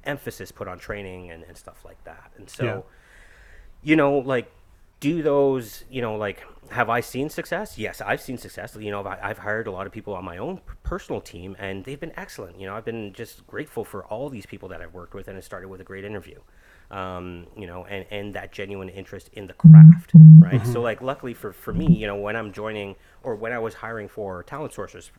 [0.06, 2.32] emphasis put on training and, and stuff like that.
[2.36, 2.80] And so, Yeah.
[3.82, 4.50] you know, like,
[5.00, 7.76] do those, you know, like, have I seen success?
[7.76, 8.74] Yes, I've seen success.
[8.80, 11.84] You know, I've, I've hired a lot of people on my own personal team, and
[11.84, 12.58] they've been excellent.
[12.58, 15.36] You know, I've been just grateful for all these people that I've worked with, and
[15.36, 16.40] it started with a great interview.
[16.90, 20.64] Um, you know, and, and that genuine interest in the craft, right?
[20.66, 23.74] So, like, luckily for, for me, you know, when I'm joining or when I was
[23.74, 25.10] hiring for talent sourcers,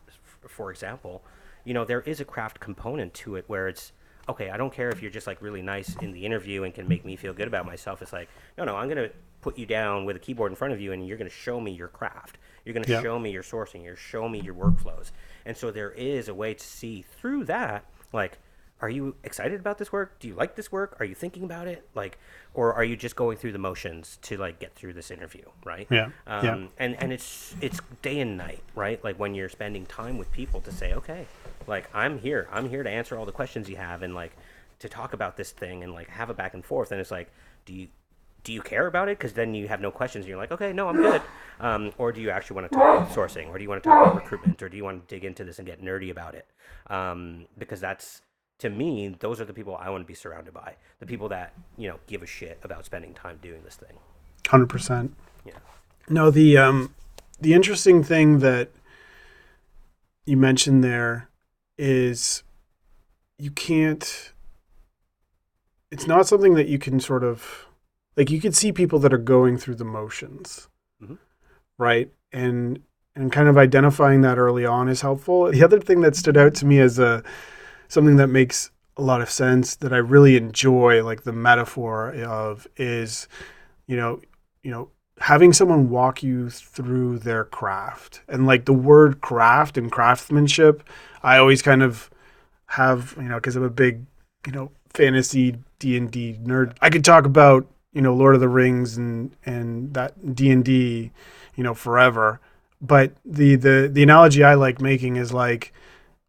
[0.47, 1.23] for example,
[1.63, 3.91] you know, there is a craft component to it where it's,
[4.27, 6.87] okay, I don't care if you're just like really nice in the interview and can
[6.87, 8.01] make me feel good about myself.
[8.01, 9.11] It's like, no, no, I'm going to
[9.41, 11.59] put you down with a keyboard in front of you and you're going to show
[11.59, 12.37] me your craft.
[12.63, 13.01] You're going to Yeah.
[13.01, 13.83] show me your sourcing.
[13.83, 15.11] You're show me your workflows.
[15.45, 18.39] And so there is a way to see through that, like,
[18.85, 20.19] are you excited about this work?
[20.19, 20.95] Do you like this work?
[20.99, 21.89] Are you thinking about it?
[21.95, 22.19] Like,
[22.53, 25.87] or are you just going through the motions to like get through this interview, right?
[25.89, 26.67] Yeah, Um, yeah.
[26.77, 29.03] And and it's it's day and night, right?
[29.03, 31.25] Like when you're spending time with people to say, okay,
[31.65, 34.37] like I'm here, I'm here to answer all the questions you have, and like
[34.77, 36.91] to talk about this thing and like have a back and forth.
[36.91, 37.31] And it's like,
[37.65, 37.87] do you
[38.43, 39.17] do you care about it?
[39.17, 40.25] Because then you have no questions.
[40.25, 41.23] And you're like, okay, no, I'm good.
[41.59, 43.89] Um, or do you actually want to talk about sourcing, or do you want to
[43.89, 46.35] talk about recruitment, or do you want to dig into this and get nerdy about
[46.35, 46.45] it?
[46.87, 48.21] Um, because that's
[48.59, 50.75] to me, those are the people I want to be surrounded by.
[50.99, 53.97] The people that you know give a shit about spending time doing this thing.
[54.47, 55.15] Hundred percent.
[55.45, 55.53] Yeah.
[56.09, 56.93] No, the um,
[57.39, 58.69] the interesting thing that
[60.25, 61.29] you mentioned there
[61.77, 62.43] is
[63.37, 64.31] you can't.
[65.91, 67.65] It's not something that you can sort of
[68.15, 68.29] like.
[68.29, 70.67] You can see people that are going through the motions,
[71.01, 71.17] Mhm.
[71.77, 72.11] right?
[72.31, 72.81] And
[73.15, 75.49] and kind of identifying that early on is helpful.
[75.51, 77.23] The other thing that stood out to me as a
[77.95, 82.67] something that makes a lot of sense that I really enjoy, like the metaphor of,
[82.77, 83.27] is
[83.87, 84.21] you know,
[84.63, 84.89] you know,
[85.19, 90.83] having someone walk you through their craft and like the word craft and craftsmanship,
[91.23, 92.09] I always kind of
[92.67, 94.05] have, you know, because I'm a big,
[94.45, 96.75] you know, fantasy D and D nerd.
[96.81, 100.65] I could talk about, you know, Lord of the Rings and and that D and
[100.65, 101.11] D,
[101.55, 102.39] you know, forever.
[102.81, 105.73] But the the the analogy I like making is like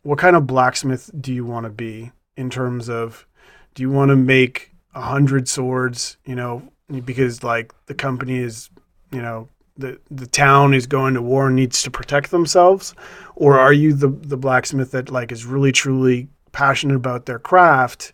[0.06, 3.26] what kind of blacksmith do you want to be in terms of
[3.74, 6.62] do you want to make a hundred swords, you know,
[7.04, 8.70] because like the company is,
[9.10, 12.94] you know, the the town is going to war and needs to protect themselves,
[13.34, 18.12] or are you the the blacksmith that like is really truly passionate about their craft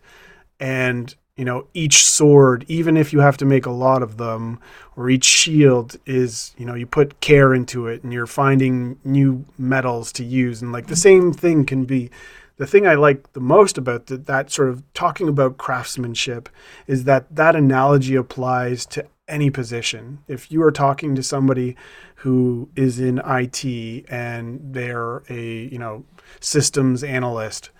[0.59, 4.59] and you know each sword even if you have to make a lot of them
[4.95, 9.43] or each shield is you know you put care into it and you're finding new
[9.57, 12.09] metals to use and like the same thing can be
[12.57, 16.49] the thing I like the most about the, that sort of talking about craftsmanship
[16.85, 20.19] is that that analogy applies to any position.
[20.27, 21.75] If you are talking to somebody
[22.17, 26.05] who is in IT and they're a, you know,
[26.39, 27.71] systems analyst,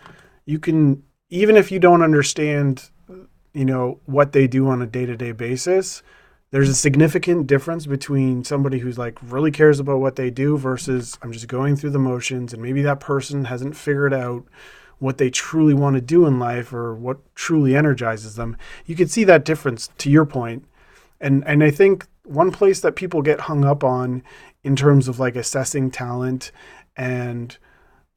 [0.45, 2.91] you can even if you don't understand,
[3.53, 6.01] you know, what they do on a day-to-day basis,
[6.51, 11.17] there's a significant difference between somebody who's like really cares about what they do versus
[11.21, 14.45] I'm just going through the motions and maybe that person hasn't figured out
[14.99, 18.55] what they truly want to do in life or what truly energizes them.
[18.85, 20.65] You can see that difference to your point.
[21.19, 24.23] And and I think one place that people get hung up on
[24.63, 26.51] in terms of like assessing talent
[26.95, 27.57] and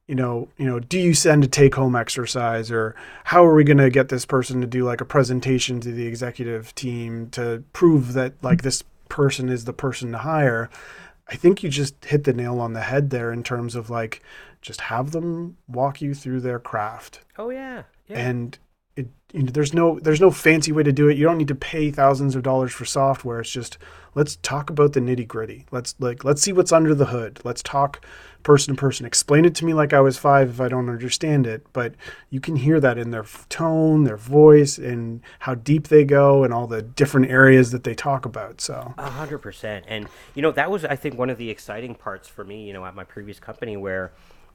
[0.06, 2.94] you know, you know, do you send a take home exercise or
[3.24, 6.06] how are we going to get this person to do like a presentation to the
[6.06, 10.70] executive team to prove that like this person is the person to hire?
[11.28, 14.22] I think you just hit the nail on the head there in terms of like
[14.62, 17.20] just have them walk you through their craft.
[17.36, 17.82] Oh yeah.
[18.06, 18.18] Yeah.
[18.18, 18.56] And
[18.94, 21.16] it, you know, there's no there's no fancy way to do it.
[21.16, 23.40] You don't need to pay thousands of dollars for software.
[23.40, 23.76] It's just
[24.14, 25.66] let's talk about the nitty gritty.
[25.72, 27.40] Let's like let's see what's under the hood.
[27.42, 28.04] Let's talk
[28.46, 29.04] person to person.
[29.04, 31.66] Explain it to me like I was five if I don't understand it.
[31.72, 31.94] But
[32.30, 36.54] you can hear that in their tone, their voice, and how deep they go, and
[36.54, 38.60] all the different areas that they talk about.
[38.60, 39.84] So A hundred percent.
[39.88, 42.72] And you know, that was I think one of the exciting parts for me, you
[42.72, 44.12] know, at my previous company where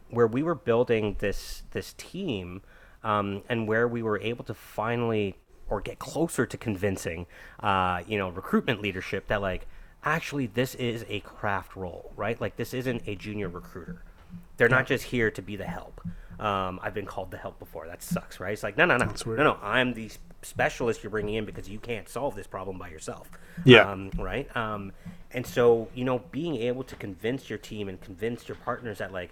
[0.10, 2.62] where we were building this this team
[3.04, 5.36] um, and where we were able to finally
[5.70, 7.26] or get closer to convincing
[7.60, 9.68] uh, you know, recruitment leadership that like
[10.04, 12.40] actually this is a craft role, right?
[12.40, 14.04] Like this isn't a junior recruiter.
[14.58, 16.02] They're not just here to be the help.
[16.40, 17.88] Um, I've been called the help before.
[17.88, 18.54] That sucks, right?
[18.54, 19.58] It's like no, no, no, no, no.
[19.62, 20.10] I'm the
[20.42, 23.30] specialist you're bringing in because you can't solve this problem by yourself.
[23.64, 23.90] Yeah.
[23.90, 24.56] Um, right.
[24.56, 24.92] Um,
[25.32, 29.12] and so you know, being able to convince your team and convince your partners that
[29.12, 29.32] like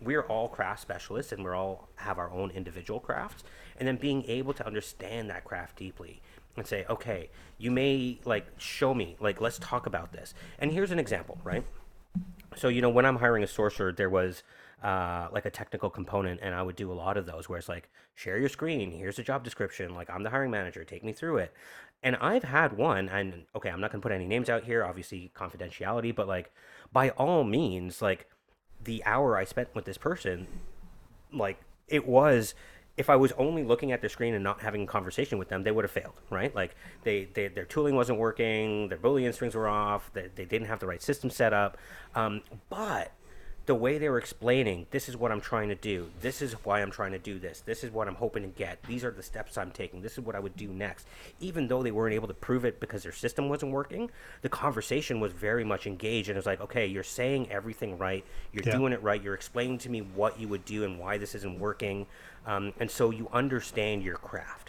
[0.00, 3.42] we're all craft specialists and we're all have our own individual crafts,
[3.78, 6.20] and then being able to understand that craft deeply
[6.56, 10.34] and say, okay, you may like show me, like let's talk about this.
[10.58, 11.64] And here's an example, right?
[12.56, 14.42] so you know when i'm hiring a sourcer there was
[14.82, 17.68] uh, like a technical component and i would do a lot of those where it's
[17.68, 21.12] like share your screen here's a job description like i'm the hiring manager take me
[21.12, 21.52] through it
[22.02, 25.32] and i've had one and okay i'm not to put any names out here obviously
[25.34, 26.52] confidentiality but like
[26.92, 28.28] by all means like
[28.82, 30.46] the hour i spent with this person
[31.32, 32.54] like it was
[32.96, 35.64] if I was only looking at their screen and not having a conversation with them,
[35.64, 36.54] they would have failed, right?
[36.54, 40.68] Like they, they their tooling wasn't working, their boolean strings were off, they, they didn't
[40.68, 41.76] have the right system set up.
[42.14, 43.12] Um, but
[43.66, 46.10] the way they were explaining, this is what I'm trying to do.
[46.20, 47.60] This is why I'm trying to do this.
[47.60, 48.82] This is what I'm hoping to get.
[48.82, 50.02] These are the steps I'm taking.
[50.02, 51.06] This is what I would do next.
[51.40, 54.10] Even though they weren't able to prove it because their system wasn't working,
[54.42, 56.28] the conversation was very much engaged.
[56.28, 58.24] And it was like, okay, you're saying everything right.
[58.52, 58.76] You're Yeah.
[58.76, 59.22] doing it right.
[59.22, 62.06] You're explaining to me what you would do and why this isn't working.
[62.46, 64.63] Um, and so you understand your craft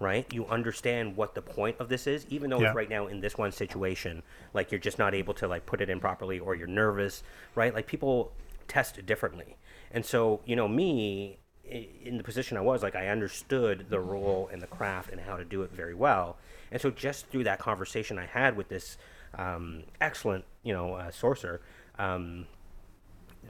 [0.00, 0.32] right?
[0.32, 2.68] You understand what the point of this is, even though Yeah.
[2.68, 4.22] it's right now in this one situation,
[4.54, 7.22] like you're just not able to like put it in properly or you're nervous,
[7.54, 7.74] right?
[7.74, 8.32] Like people
[8.68, 9.56] test differently.
[9.90, 14.48] And so, you know, me in the position I was, like I understood the role
[14.52, 16.36] and the craft and how to do it very well.
[16.70, 18.96] And so just through that conversation I had with this
[19.34, 21.58] um, excellent, you know, uh, sourcer,
[21.98, 22.46] um,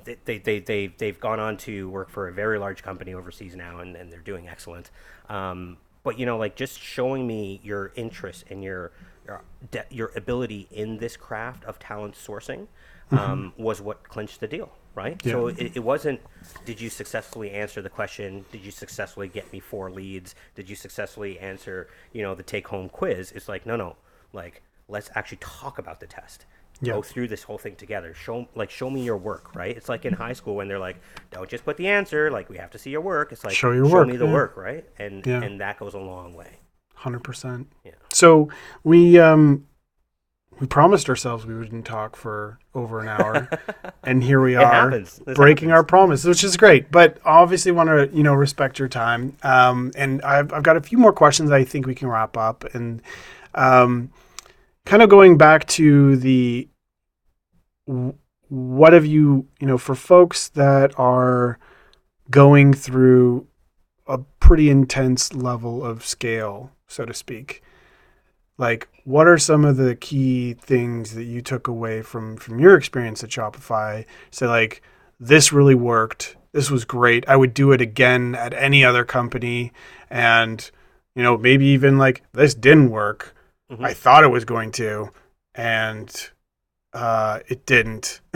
[0.04, 3.54] they, they, they, they, they've gone on to work for a very large company overseas
[3.54, 4.90] now and, and they're doing excellent.
[5.28, 5.76] Um,
[6.08, 8.92] but, you know, like just showing me your interest and your,
[9.26, 12.66] your, de- your ability in this craft of talent sourcing
[13.10, 15.20] um, was what clinched the deal, right?
[15.22, 16.22] So it, it wasn't,
[16.64, 18.46] did you successfully answer the question?
[18.50, 20.34] Did you successfully get me four leads?
[20.54, 23.30] Did you successfully answer, you know, the take home quiz?
[23.32, 23.96] It's like, no, no,
[24.32, 26.46] like, let's actually talk about the test
[26.80, 26.92] Yeah.
[26.94, 28.14] go through this whole thing together.
[28.14, 29.76] Show like show me your work, right?
[29.76, 30.96] It's like in high school when they're like,
[31.30, 32.30] don't just put the answer.
[32.30, 33.32] Like we have to see your work.
[33.32, 34.32] It's like Show your work, me the yeah.
[34.32, 34.84] work, right?
[34.98, 35.42] And Yeah.
[35.42, 36.58] and that goes a long way.
[36.94, 37.72] hundred percent.
[37.84, 37.92] Yeah.
[38.12, 38.48] So
[38.84, 39.64] we um
[40.60, 43.48] we promised ourselves we wouldn't talk for over an hour,
[44.02, 45.20] and here we are happens.
[45.36, 46.90] Breaking our promise, which is great.
[46.90, 49.36] But obviously, want to you know respect your time.
[49.44, 52.64] Um, and I've I've got a few more questions I think we can wrap up,
[52.74, 53.00] and
[53.54, 54.10] um,
[54.88, 56.66] kind of going back to the
[58.48, 61.58] what have you you know for folks that are
[62.30, 63.46] going through
[64.06, 67.62] a pretty intense level of scale, so to speak.
[68.56, 72.74] Like, what are some of the key things that you took away from from your
[72.74, 74.06] experience at Shopify?
[74.30, 74.82] Say, like,
[75.20, 76.36] this really worked.
[76.52, 77.28] This was great.
[77.28, 79.70] I would do it again at any other company,
[80.08, 80.70] and
[81.14, 83.34] you know, maybe even like this didn't work.
[83.70, 83.84] Mhm.
[83.84, 85.10] I thought it was going to,
[85.54, 86.30] and
[86.94, 88.20] uh, it didn't,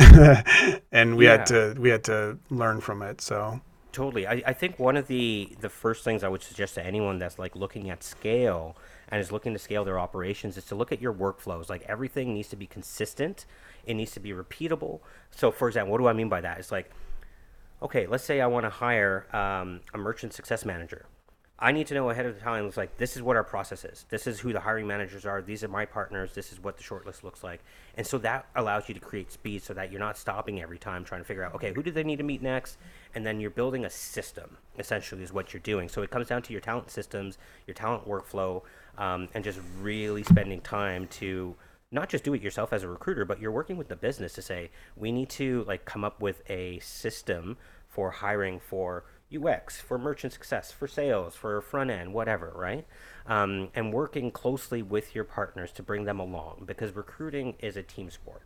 [0.93, 1.33] and we Yeah.
[1.33, 3.21] had to we had to learn from it.
[3.21, 3.61] So
[3.93, 4.27] Totally.
[4.27, 7.39] I, I think one of the the first things I would suggest to anyone that's
[7.39, 8.75] like looking at scale
[9.09, 11.69] and is looking to scale their operations is to look at your workflows.
[11.69, 13.45] Like everything needs to be consistent.
[13.85, 15.01] It needs to be repeatable.
[15.31, 16.59] So, for example, what do I mean by that?
[16.59, 16.91] It's like,
[17.83, 21.07] okay, let's say I want to hire um, a merchant success manager.
[21.63, 22.67] I need to know ahead of time.
[22.67, 24.05] It's like this is what our process is.
[24.11, 25.41] This is who the hiring managers are.
[25.41, 26.35] These are my partners.
[26.35, 27.61] This is what the shortlist looks like.
[27.97, 31.05] And so that allows you to create speed, so that you're not stopping every time
[31.05, 32.79] trying to figure out, okay, who do they need to meet next?
[33.15, 34.57] And then you're building a system.
[34.77, 35.89] Essentially, is what you're doing.
[35.89, 37.39] So it comes down to your talent systems,
[37.69, 38.63] your talent workflow,
[38.99, 41.55] um, and just really spending time to
[41.93, 44.43] not just do it yourself as a recruiter, but you're working with the business to
[44.43, 47.57] say we need to like come up with a system
[47.87, 49.05] for hiring for
[49.37, 52.87] UX, for merchant success, for sales, for front end, whatever, right?
[53.27, 57.83] Um, and working closely with your partners to bring them along because recruiting is a
[57.83, 58.43] team sport,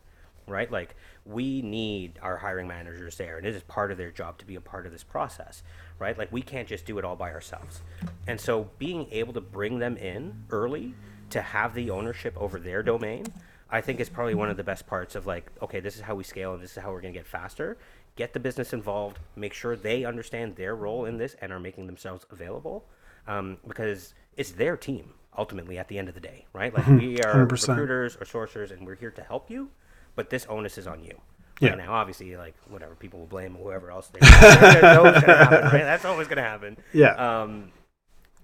[0.46, 0.70] right?
[0.70, 4.46] Like we need our hiring managers there, and it is part of their job to
[4.46, 5.62] be a part of this process,
[5.98, 6.16] right?
[6.16, 7.80] Like we can't just do it all by ourselves.
[8.26, 10.94] And so being able to bring them in early
[11.30, 13.26] to have the ownership over their domain,
[13.68, 16.14] I think is probably one of the best parts of like, okay, this is how
[16.14, 17.76] we scale and this is how we're going to get faster.
[18.16, 21.86] Get the business involved, make sure they understand their role in this and are making
[21.86, 22.84] themselves available
[23.26, 26.72] um, because it's their team ultimately at the end of the day, right?
[26.74, 27.68] Like we are 100%.
[27.68, 29.68] recruiters or sourcers and we're here to help you,
[30.14, 31.20] but this onus is on you.
[31.60, 31.70] Yeah.
[31.70, 34.08] And now, obviously, like whatever people will blame whoever else.
[34.08, 35.84] They, that's always gonna happen, right?
[35.84, 36.76] That's always gonna happen.
[36.92, 37.12] yeah,
[37.42, 37.72] Um,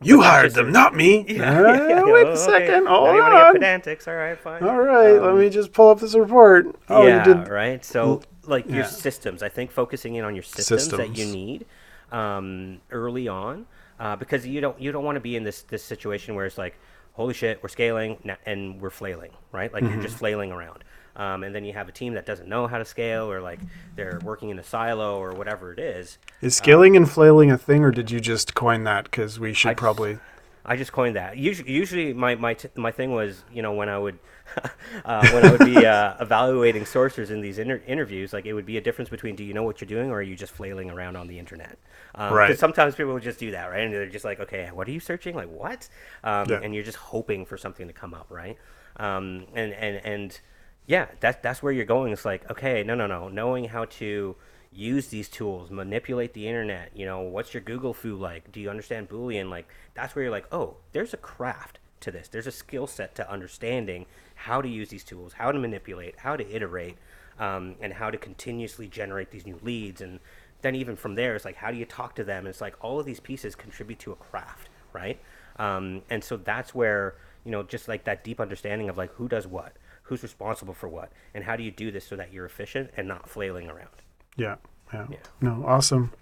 [0.04, 1.24] you that's hired just them, a- not me.
[1.28, 2.36] yeah, yeah, yeah, wait a okay.
[2.36, 2.84] second.
[2.84, 4.62] Now Hold you wanna get pedantics, all right, fine.
[4.62, 6.66] All right, let Um, me just pull up this report.
[6.88, 7.48] Oh, yeah, you did.
[7.48, 7.84] right.
[7.84, 8.86] So like your yeah.
[8.86, 11.34] systems, I think focusing in on your systems, that you Systems.
[11.34, 11.66] need
[12.10, 13.66] um, early on,
[14.00, 16.58] uh, because you don't you don't want to be in this this situation where it's
[16.58, 16.78] like,
[17.14, 19.72] holy shit, we're scaling na- and we're flailing, right?
[19.72, 19.94] Like Mm-hmm.
[19.94, 20.84] you're just flailing around.
[21.16, 23.60] Um, and then you have a team that doesn't know how to scale, or like
[23.96, 26.18] they're working in a silo, or whatever it is.
[26.40, 29.04] Is scaling and flailing a thing, or did you just coin that?
[29.04, 30.18] Because we should I- probably.
[30.64, 31.36] I just coined that.
[31.36, 34.16] Usually, usually my my t- my thing was, you know, when I would
[35.04, 38.64] uh, when I would be uh, evaluating sourcers in these inter- interviews, like it would
[38.64, 40.88] be a difference between do you know what you're doing or are you just flailing
[40.88, 41.78] around on the internet?
[42.14, 42.46] Um, Right.
[42.46, 43.80] Because sometimes people would just do that, right?
[43.80, 45.34] And they're just like, okay, what are you searching?
[45.34, 45.88] Like what?
[46.22, 46.60] Um, Yeah.
[46.62, 48.56] And you're just hoping for something to come up, right?
[48.98, 50.40] Um, and and and
[50.86, 52.12] yeah, that's that's where you're going.
[52.12, 54.36] It's like, okay, no, no, no, knowing how to
[54.72, 56.90] use these tools, manipulate the internet.
[56.94, 58.50] You know, what's your Google fu like?
[58.50, 59.50] Do you understand Boolean?
[59.50, 62.28] Like, that's where you're like, oh, there's a craft to this.
[62.28, 66.36] There's a skill set to understanding how to use these tools, how to manipulate, how
[66.36, 66.96] to iterate,
[67.38, 70.00] um, and how to continuously generate these new leads.
[70.00, 70.20] And
[70.62, 72.40] then even from there, it's like, how do you talk to them?
[72.40, 75.20] And it's like all of these pieces contribute to a craft, right?
[75.58, 77.14] Um, and so that's where
[77.44, 79.72] you know, just like that deep understanding of like who does what,
[80.12, 83.08] who's responsible for what, and how do you do this so that you're efficient and
[83.08, 83.88] not flailing around.
[84.36, 84.56] Yeah,
[84.92, 85.06] yeah.
[85.10, 85.16] Yeah.
[85.40, 86.12] No, awesome.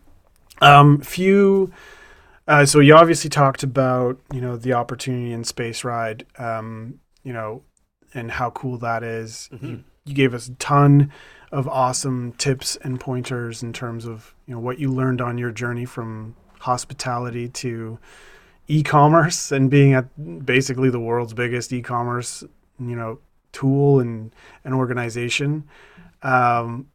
[0.61, 1.72] Um, few.
[2.47, 7.62] Uh, so you obviously talked about you know the opportunity in SpaceRyde, um, you know,
[8.14, 9.49] and how cool that is.
[9.61, 11.12] You, you gave us a ton
[11.53, 15.51] of awesome tips and pointers in terms of you know what you learned on your
[15.51, 17.99] journey from hospitality to
[18.68, 22.45] e-commerce and being at basically the world's biggest e-commerce
[22.78, 23.18] you know
[23.53, 24.34] tool and
[24.64, 25.64] an organization.
[26.22, 26.88] Um,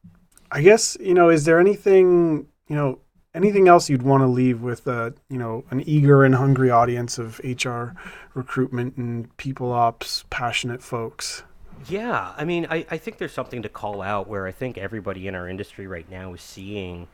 [0.52, 3.00] I guess you know, is there anything you know,
[3.34, 7.18] anything else you'd want to leave with a you know an eager and hungry audience
[7.18, 7.94] of HR
[8.34, 11.44] recruitment and people ops passionate folks?
[11.88, 15.28] Yeah, I mean, I, I think there's something to call out where I think everybody
[15.28, 17.08] in our industry right now is seeing,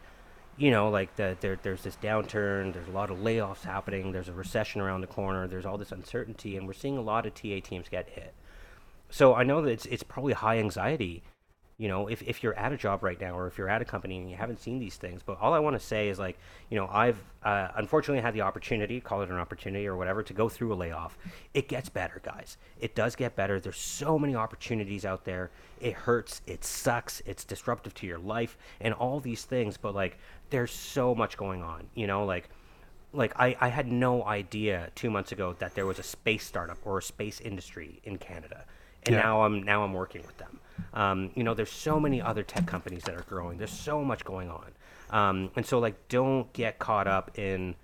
[0.55, 4.29] you know, like the, there, there's this downturn, there's a lot of layoffs happening, there's
[4.29, 7.33] a recession around the corner, there's all this uncertainty, and we're seeing a lot of
[7.33, 8.33] TA teams get hit.
[9.11, 11.21] So I know that it's, it's probably high anxiety,
[11.77, 13.85] you know, if, if you're at a job right now or if you're at a
[13.85, 15.21] company and you haven't seen these things.
[15.23, 16.39] But all I want to say is like,
[16.69, 20.33] you know, I've uh, unfortunately had the opportunity, call it an opportunity or whatever, to
[20.33, 21.17] go through a layoff.
[21.53, 22.57] It gets better, guys.
[22.79, 23.59] It does get better.
[23.59, 25.51] There's so many opportunities out there.
[25.81, 26.41] It hurts.
[26.47, 27.21] It sucks.
[27.25, 29.75] It's disruptive to your life and all these things.
[29.75, 30.17] But like,
[30.51, 32.49] there's so much going on, you know, like
[33.13, 36.77] like I, I had no idea two months ago that there was a space startup
[36.85, 38.65] or a space industry in Canada,
[39.05, 39.21] and Yeah.
[39.21, 40.59] now I'm now I'm working with them.
[40.93, 43.57] Um, you know, there's so many other tech companies that are growing.
[43.57, 44.71] There's so much going on,
[45.09, 47.75] um, and so like, don't get caught up in.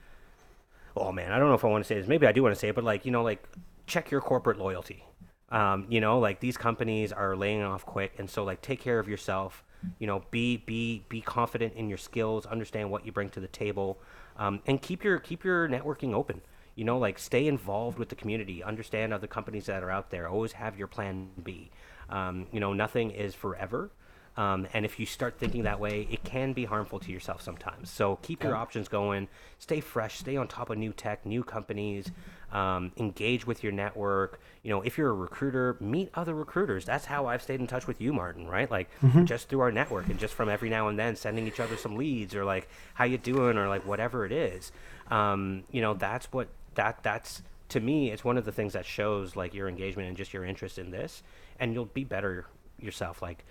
[0.96, 2.08] Oh man, I don't know if I want to say this.
[2.08, 3.48] Maybe I do want to say it, but like, you know, like,
[3.86, 5.04] check your corporate loyalty.
[5.50, 9.00] Um, you know, like these companies are laying off quick, and so like, take care
[9.00, 9.64] of yourself.
[10.00, 12.46] You know, be be be confident in your skills.
[12.48, 14.00] Understand what you bring to the table,
[14.38, 16.42] um, and keep your keep your networking open
[16.78, 20.30] you know like stay involved with the community understand other companies that are out there
[20.30, 21.72] always have your plan b.
[22.10, 23.90] Um, you know nothing is forever.
[24.38, 27.90] Um, and if you start thinking that way it can be harmful to yourself sometimes.
[27.90, 29.28] So keep your options going.
[29.58, 30.20] Stay fresh.
[30.20, 32.12] Stay on top of new tech new companies.
[32.52, 34.40] Um, engage with your network.
[34.62, 36.86] You know if you're a recruiter meet other recruiters.
[36.86, 38.70] That's how i've stayed in touch with you martin right?
[38.70, 38.90] Like
[39.26, 41.96] just through our network and just from every now and then sending each other some
[41.96, 44.72] leads or like how you doing or like whatever it is.
[45.10, 48.86] Um, you know that's what that that's to me it's one of the things that
[48.86, 51.22] shows like your engagement and just your interest in this.
[51.60, 52.46] And you'll be better
[52.80, 53.44] yourself like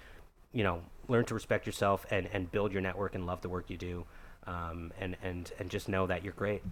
[0.53, 3.69] you know learn to respect yourself and and build your network and love the work
[3.69, 4.07] you do
[4.47, 6.63] um, and and and just know that you're great.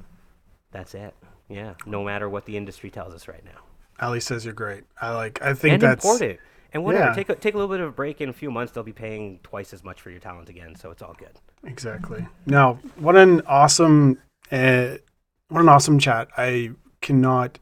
[0.73, 1.15] That's it.
[1.49, 1.75] Yeah.
[1.87, 3.61] No matter what the industry tells us right now.
[4.01, 4.85] Aly says you're great.
[5.01, 5.41] I like.
[5.43, 6.41] I think and that's important
[6.73, 7.07] and whatever.
[7.07, 7.15] Yeah.
[7.15, 8.21] take a, take a little bit of a break.
[8.21, 10.75] In a few months they'll be paying twice as much for your talent again.
[10.75, 11.39] So it's all good.
[11.65, 12.27] Exactly.
[12.47, 14.19] Now, what an awesome,
[14.51, 14.97] uh,
[15.55, 16.29] what an awesome chat.
[16.37, 17.61] I cannot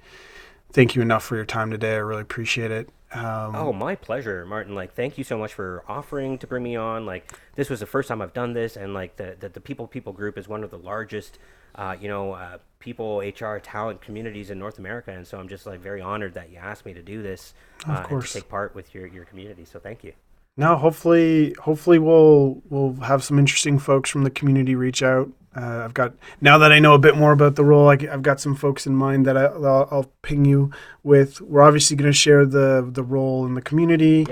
[0.72, 1.92] thank you enough for your time today.
[1.92, 2.88] I really appreciate it.
[3.12, 4.74] Um, Oh, my pleasure, Martin.
[4.74, 7.04] Like, thank you so much for offering to bring me on.
[7.04, 9.86] Like, this was the first time I've done this, and like the the, the People
[9.86, 11.38] People Group is one of the largest,
[11.74, 15.66] uh, you know, uh, people HR talent communities in North America, and so I'm just
[15.66, 17.52] like very honored that you asked me to do this
[17.86, 18.32] uh, and course.
[18.32, 19.66] to take part with your your community.
[19.66, 20.14] So thank you.
[20.56, 25.30] No, hopefully, hopefully we'll we'll have some interesting folks from the community reach out.
[25.56, 28.22] Uh, I've got now that I know a bit more about the role, I, have
[28.22, 30.70] got some folks in mind that I, I'll, I'll ping you
[31.02, 31.40] with.
[31.40, 34.26] We're obviously going to share the the role in the community,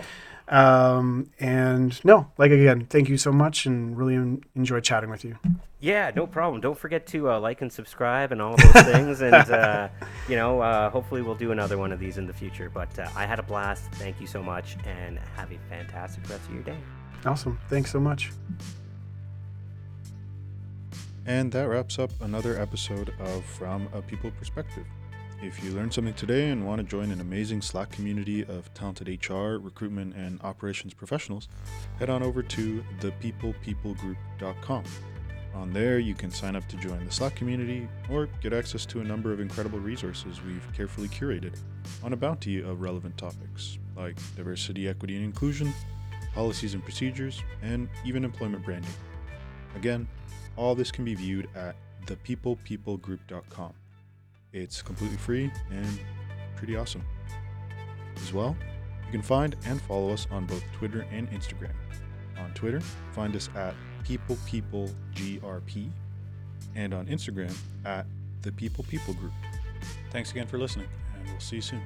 [0.50, 5.24] um, and no, like again, thank you so much, and really en- enjoy chatting with
[5.24, 5.38] you.
[5.78, 6.60] Yeah, no problem.
[6.60, 9.22] Don't forget to uh, like and subscribe and all those things.
[9.22, 9.88] And, uh,
[10.28, 12.68] you know, uh, hopefully we'll do another one of these in the future.
[12.68, 13.90] But uh, I had a blast.
[13.92, 14.76] Thank you so much.
[14.84, 16.76] And have a fantastic rest of your day.
[17.24, 18.30] Awesome, thanks so much.
[21.26, 24.84] And that wraps up another episode of From a People Perspective.
[25.42, 29.08] If you learned something today and want to join an amazing Slack community of talented
[29.08, 31.48] HR, recruitment, and operations professionals,
[31.98, 34.84] head on over to thepeoplepeoplegroup.com.
[35.54, 39.00] On there, you can sign up to join the Slack community or get access to
[39.00, 41.58] a number of incredible resources we've carefully curated
[42.04, 45.72] on a bounty of relevant topics like diversity, equity, and inclusion,
[46.34, 48.92] policies and procedures, and even employment branding.
[49.74, 50.06] Again,
[50.56, 53.72] all this can be viewed at thepeoplepeoplegroup.com.
[54.52, 56.00] It's completely free and
[56.56, 57.04] pretty awesome.
[58.16, 58.56] As well,
[59.06, 61.72] you can find and follow us on both Twitter and Instagram.
[62.38, 62.80] On Twitter,
[63.12, 63.74] find us at
[64.04, 65.90] PeoplePeopleGRP,
[66.74, 67.54] and on Instagram
[67.84, 68.06] at
[68.42, 69.32] the People People Group.
[70.10, 71.82] Thanks again for listening, and we'll see you soon.